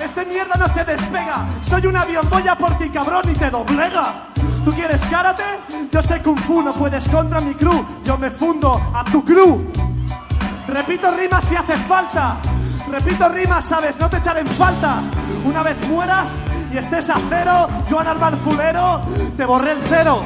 [0.01, 1.45] Este mierda no se despega.
[1.59, 4.29] Soy un avión, voy a por ti, cabrón, y te doblega.
[4.65, 5.43] ¿Tú quieres karate?
[5.91, 7.85] Yo sé kung fu, no puedes contra mi crew.
[8.05, 9.61] Yo me fundo a tu crew.
[10.67, 12.37] Repito rimas si hace falta.
[12.89, 15.01] Repito rimas, sabes, no te echaré en falta.
[15.45, 16.31] Una vez mueras
[16.71, 19.01] y estés a cero, Joan Armand Fulero,
[19.35, 20.23] te borré el cero.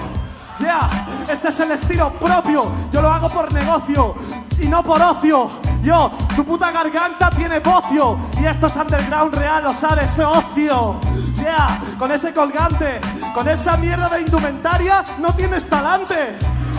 [0.59, 0.89] Yeah,
[1.31, 2.71] este es el estilo propio.
[2.91, 4.15] Yo lo hago por negocio
[4.59, 5.66] y no por ocio.
[5.81, 8.17] Yo, tu puta garganta tiene bocio.
[8.39, 10.99] Y esto es underground real, lo sabes, ese ocio.
[11.35, 12.99] Yeah, con ese colgante,
[13.33, 16.37] con esa mierda de indumentaria, no tienes talante.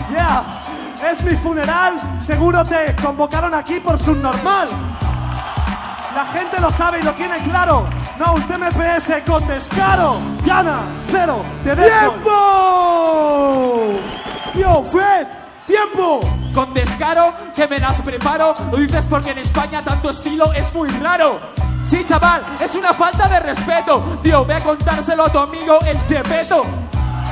[0.09, 0.61] Yeah,
[1.09, 4.67] es mi funeral, seguro te convocaron aquí por subnormal.
[6.13, 7.87] La gente lo sabe y lo tiene claro.
[8.17, 10.17] No, un TMPS con descaro.
[10.45, 12.11] Gana, cero, te dejo.
[12.11, 12.29] ¡Tiempo!
[14.53, 15.27] Tío, Fred,
[15.69, 16.19] tiempo.
[16.53, 18.53] Con descaro que me las preparo.
[18.71, 21.39] Lo dices porque en España tanto estilo es muy raro.
[21.87, 24.19] Sí, chaval, es una falta de respeto.
[24.21, 26.65] Tío, ve a contárselo a tu amigo el Chepeto.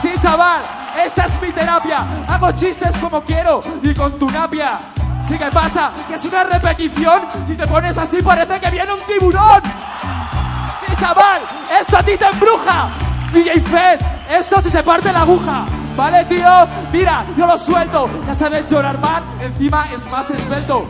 [0.01, 0.61] Sí, chaval,
[1.03, 2.25] esta es mi terapia.
[2.27, 4.79] Hago chistes como quiero y con tu napia.
[5.27, 5.91] Sí, ¿qué pasa?
[6.07, 7.21] Que es una repetición.
[7.45, 9.61] Si te pones así parece que viene un tiburón.
[9.63, 11.41] Sí, chaval,
[11.79, 12.89] esto a ti te embruja.
[13.31, 13.99] DJ Fed,
[14.29, 15.65] esto si se parte la aguja.
[15.97, 18.07] Vale, tío, mira, yo lo suelto.
[18.27, 20.85] Ya sabes, John Armand encima es más esbelto.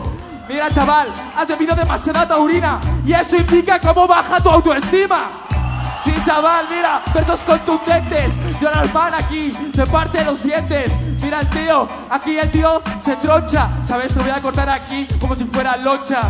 [0.46, 5.30] Mira, chaval, has bebido demasiada taurina y eso indica cómo baja tu autoestima.
[6.04, 8.34] Sí, chaval, mira, versos contundentes.
[8.60, 10.92] John Armand aquí se parte los dientes.
[11.22, 13.66] Mira el tío, aquí el tío se troncha.
[13.84, 14.12] ¿Sabes?
[14.12, 16.26] Te voy a cortar aquí como si fueran lonchas.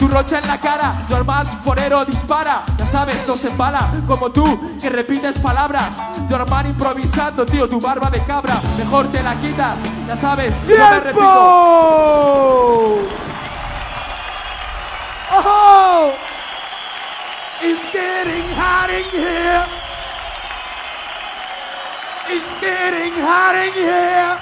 [0.00, 2.64] Tu rocha en la cara, armado forero dispara.
[2.90, 5.94] Ya sabes, no se embala como tú, que repites palabras.
[6.26, 8.56] Tu hermano improvisando, tío, tu barba de cabra.
[8.76, 11.20] Mejor te la quitas, ya sabes, no me repito.
[11.20, 12.98] ¡Tiempo!
[15.30, 16.12] ¡Oh!
[17.62, 19.66] It's getting hot in here.
[22.28, 24.36] It's getting hot in here.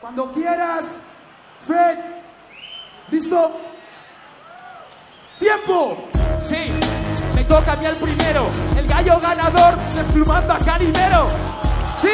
[0.00, 0.84] Cuando quieras,
[1.62, 2.17] Fred.
[3.10, 3.52] ¿Listo?
[5.38, 6.08] ¡Tiempo!
[6.42, 6.72] Sí,
[7.34, 8.46] me toca a mí el primero.
[8.76, 11.26] El gallo ganador desplumando a Calimero.
[12.02, 12.08] Sí,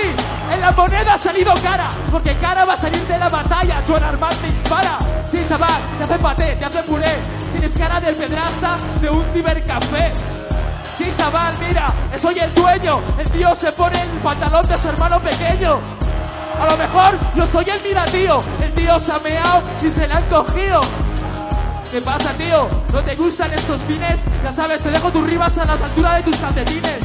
[0.52, 3.82] en la moneda ha salido cara, porque cara va a salir de la batalla.
[3.86, 4.98] Joan Armand te dispara.
[5.30, 7.18] Sí, chaval, te hace paté, te hace puré.
[7.50, 10.12] Tienes cara del pedrasta de un cibercafé.
[10.96, 11.86] Sí, chaval, mira,
[12.20, 13.00] soy el dueño.
[13.18, 15.80] El tío se pone el pantalón de su hermano pequeño.
[16.60, 18.40] A lo mejor yo soy el mira, tío.
[18.62, 20.80] El tío se ha meado y se le han cogido.
[21.90, 22.68] ¿Qué pasa, tío?
[22.92, 24.18] ¿No te gustan estos fines?
[24.42, 26.98] Ya sabes, te dejo tus ribas a las alturas de tus calcetines.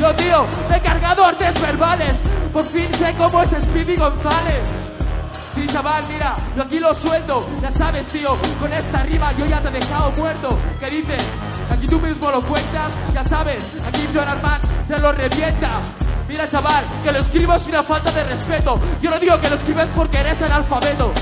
[0.00, 2.16] Yo, tío, me he cargado artes verbales.
[2.52, 4.70] Por fin sé cómo es Speedy González.
[5.54, 7.38] Sí, chaval, mira, yo aquí lo sueldo.
[7.60, 10.48] Ya sabes, tío, con esta rima yo ya te he dejado muerto.
[10.80, 11.22] ¿Qué dices?
[11.70, 12.96] Aquí tú mismo lo cuentas.
[13.12, 15.78] Ya sabes, aquí Joan Armand te lo revienta.
[16.32, 18.80] Mira, chaval, que lo escribo es una falta de respeto.
[19.02, 21.12] Yo no digo que lo escribes porque eres analfabeto.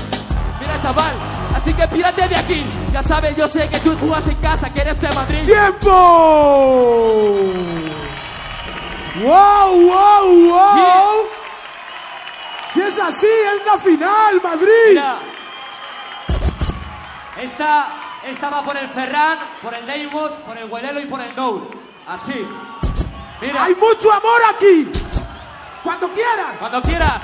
[0.57, 1.11] Mira, chaval,
[1.53, 2.65] así que pírate de aquí.
[2.93, 5.43] Ya sabes, yo sé que tú jugas en casa, que eres de Madrid.
[5.43, 5.91] ¡Tiempo!
[9.21, 11.27] ¡Wow, wow, wow!
[12.73, 14.91] Si es así, es la final, Madrid.
[14.91, 15.17] Mira.
[17.37, 17.87] Esta,
[18.25, 21.67] esta va por el Ferran, por el Deimos, por el Huelelo y por el Noul.
[22.07, 22.47] Así.
[23.41, 24.91] Mira, Hay mucho amor aquí.
[25.83, 26.57] Cuando quieras.
[26.59, 27.21] cuando quieras.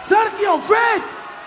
[0.00, 1.02] Sergio, Fred,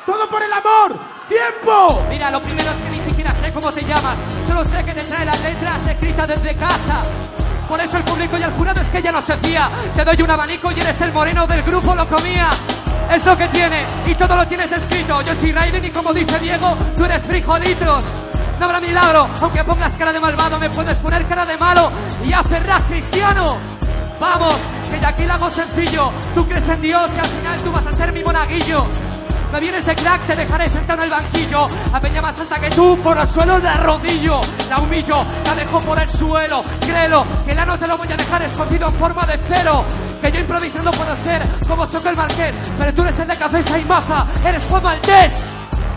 [0.06, 0.98] todo por el amor.
[1.28, 2.04] ¡Tiempo!
[2.10, 4.16] Mira, lo primero es que ni siquiera sé cómo te llamas.
[4.48, 7.02] Solo sé que te trae las letras escritas desde casa.
[7.68, 9.70] Por eso el público y el jurado es que ya no se fía.
[9.96, 12.50] Te doy un abanico y eres el moreno del grupo, lo comía.
[13.12, 15.22] Es lo que tiene y todo lo tienes escrito.
[15.24, 18.04] Yo soy Raiden y como dice Diego, tú eres frijolitos.
[18.60, 21.92] No habrá milagro, aunque pongas cara de malvado, me puedes poner cara de malo
[22.24, 23.75] y hacerás cristiano.
[24.20, 24.56] Vamos,
[24.90, 26.12] que ya aquí lo hago sencillo.
[26.34, 28.86] Tú crees en Dios y al final tú vas a ser mi monaguillo.
[29.52, 31.68] Me vienes de crack, te dejaré sentado en el banquillo.
[31.94, 34.42] A peña más alta que tú, por el suelo la arrodillo.
[34.70, 36.64] La humillo, la dejo por el suelo.
[36.82, 39.86] Créelo, que la no te lo voy a dejar escondido en forma de cero.
[40.22, 42.56] Que yo improvisando puedo ser como Soco el Marqués.
[42.78, 45.56] Pero tú eres el de Café y Maza, eres Juan Maltés.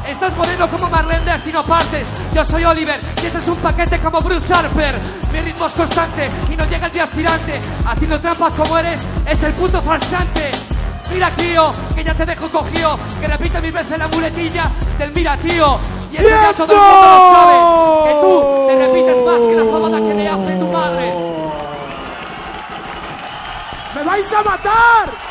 [0.08, 2.08] Estás moreno como Marlender si no partes.
[2.34, 4.98] Yo soy Oliver y este es un paquete como Bruce Harper.
[5.30, 7.60] Mi ritmo es constante y no llega el día aspirante.
[7.86, 10.50] Haciendo trampas como eres es el puto falsante.
[11.12, 12.98] Mira, tío, que ya te dejo cogido.
[13.20, 15.78] Que repite mil veces la muletilla del mira, tío.
[16.10, 18.08] Y eso ya todo el mundo lo sabe.
[18.08, 21.14] Que tú te repites más que la fabada que me hace tu madre.
[23.94, 25.27] ¡Me vais a matar!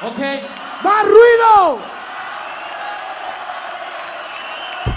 [0.00, 0.18] Ok,
[0.82, 1.80] ¡Más ruido!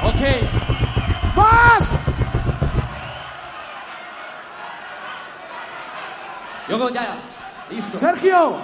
[0.04, 1.36] ok.
[1.36, 1.90] ¡Más!
[6.70, 7.16] Yo ya,
[7.70, 7.98] listo.
[7.98, 8.58] Sergio.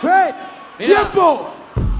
[0.00, 0.34] Fred.
[0.78, 1.00] Mira.
[1.00, 1.54] ¡Tiempo!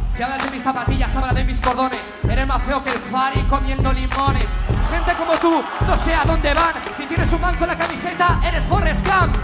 [0.09, 2.13] Si hablas de mis zapatillas, habla de mis cordones.
[2.29, 4.49] Eres más feo que el Fari comiendo limones.
[4.91, 6.75] Gente como tú, no sé a dónde van.
[6.95, 9.37] Si tienes un banco en la camiseta, eres Forrest Gump.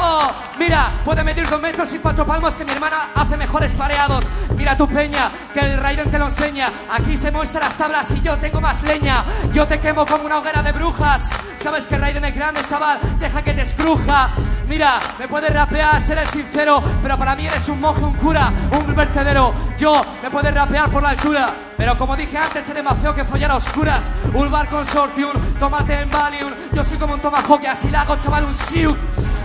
[0.00, 4.24] Oh, mira, puede medir dos metros y cuatro palmos que mi hermana hace mejores pareados.
[4.54, 6.70] Mira tu peña, que el Raiden te lo enseña.
[6.88, 9.24] Aquí se muestran las tablas y yo tengo más leña.
[9.52, 11.30] Yo te quemo como una hoguera de brujas.
[11.58, 14.30] Sabes que Raiden es grande, chaval, deja que te escruja.
[14.68, 18.52] Mira, me puedes rapear, ser el sincero, pero para mí eres un monje, un cura,
[18.70, 19.52] un vertedero.
[19.76, 23.50] Yo me puedes rapear por la altura, pero como dije antes, eres más que follar
[23.50, 24.08] a oscuras.
[24.32, 26.52] Ulvar Consortium, tómate en Valium.
[26.72, 28.96] Yo soy como un tomahawk así la hago, chaval, un siu.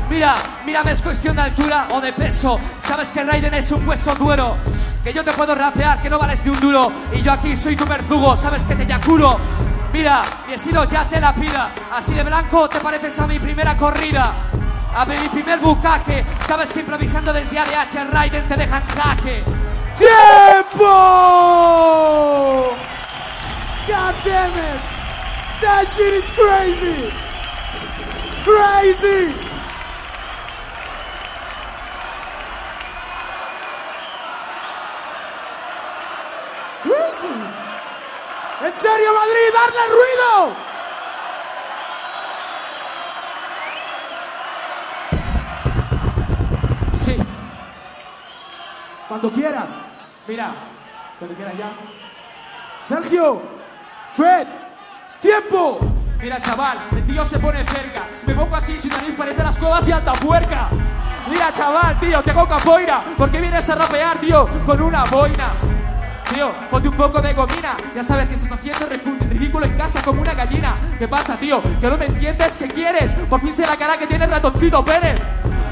[0.10, 0.36] Mira,
[0.66, 2.60] mírame, es cuestión de altura o de peso.
[2.80, 4.58] Sabes que Raiden es un hueso duro.
[5.04, 6.92] Que yo te puedo rapear, que no vales ni un duro.
[7.12, 9.40] Y yo aquí soy tu verdugo, sabes que te eyaculo.
[9.92, 11.72] Mira, mi estilo ya te la pida.
[11.92, 14.34] Así de blanco te pareces a mi primera corrida.
[14.96, 16.26] A mi primer bucaque.
[16.48, 19.44] Sabes que improvisando desde ADH Raiden te deja en jaque.
[19.98, 20.88] ¡Tiempo!
[23.88, 24.82] God damn it!
[25.62, 26.32] That shit is!
[26.32, 27.10] Crazy!
[28.44, 29.43] Crazy!
[38.74, 39.54] ¡En serio, Madrid!
[39.54, 40.56] ¡Darle ruido!
[47.04, 47.18] Sí,
[49.08, 49.76] Cuando quieras.
[50.28, 50.54] mira,
[51.20, 51.72] cuando quieras ya.
[52.88, 53.42] Sergio,
[54.12, 54.48] Fred,
[55.20, 55.80] tiempo.
[56.22, 58.08] Mira, chaval, el tío se pone cerca.
[58.20, 60.70] Si me pongo así, su nariz parece las cuevas de Altapuerca.
[61.30, 63.04] Mira, chaval, tío, tengo capoeira.
[63.18, 65.50] ¿Por qué vienes a rapear, tío, con una boina?
[66.72, 67.78] Ponte un poco de gomina.
[67.96, 68.88] Ya sabes que estás haciendo
[69.30, 70.78] ridículo en casa como una gallina.
[70.98, 71.62] ¿Qué pasa, tío?
[71.80, 72.58] ¿Que no me entiendes?
[72.58, 73.12] ¿Qué quieres?
[73.30, 75.20] Por fin sé la cara que tiene el ratoncito Pérez.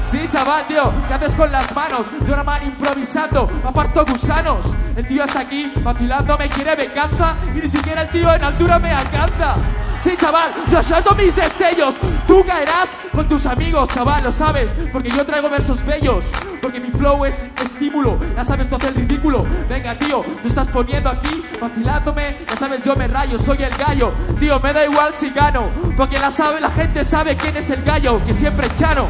[0.04, 2.06] Sí, chaval, tío, ¿qué haces con las manos?
[2.20, 4.66] Yo nada más improvisando, aparto gusanos.
[4.96, 8.78] El tío está aquí, vacilando, me quiere venganza y ni siquiera el tío en altura
[8.78, 9.54] me alcanza.
[10.02, 11.94] Sí, chaval, yo suelto mis destellos.
[12.26, 14.74] Tú caerás con tus amigos, chaval, lo sabes.
[14.92, 16.26] Porque yo traigo versos bellos.
[16.60, 18.18] Porque mi flow es estímulo.
[18.34, 19.46] Ya sabes, tú haces el ridículo.
[19.68, 22.38] Venga, tío, tú estás poniendo aquí, vacilándome.
[22.48, 24.12] Ya sabes, yo me rayo, soy el gallo.
[24.40, 25.68] Tío, me da igual si gano.
[25.96, 29.06] Porque la, sabe, la gente sabe quién es el gallo, que siempre es chano.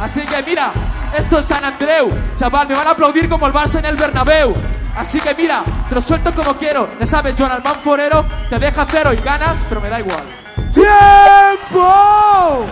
[0.00, 0.72] Así que mira,
[1.16, 2.08] esto es San Andreu.
[2.36, 4.54] Chaval, me van a aplaudir como el Barça en el Bernabéu.
[4.96, 6.98] Así que mira, te lo suelto como quiero.
[6.98, 10.24] Ya sabes, Joan Alman Forero te deja cero y ganas, pero me da igual.
[10.72, 12.66] ¡Tiempo!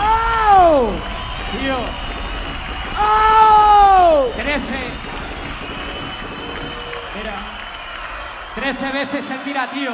[0.00, 0.90] ¡Oh!
[1.52, 1.76] Tío,
[3.00, 4.26] ¡Oh!
[4.36, 4.60] 13.
[7.16, 7.34] Mira.
[8.56, 9.92] 13 veces el mira, tío.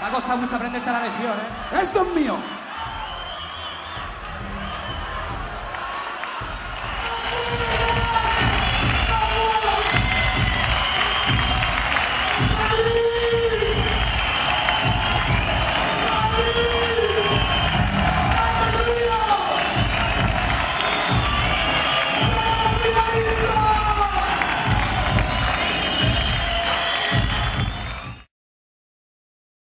[0.00, 1.78] Me ha costado mucho aprenderte la lección, ¿eh?
[1.82, 2.36] Esto es mío.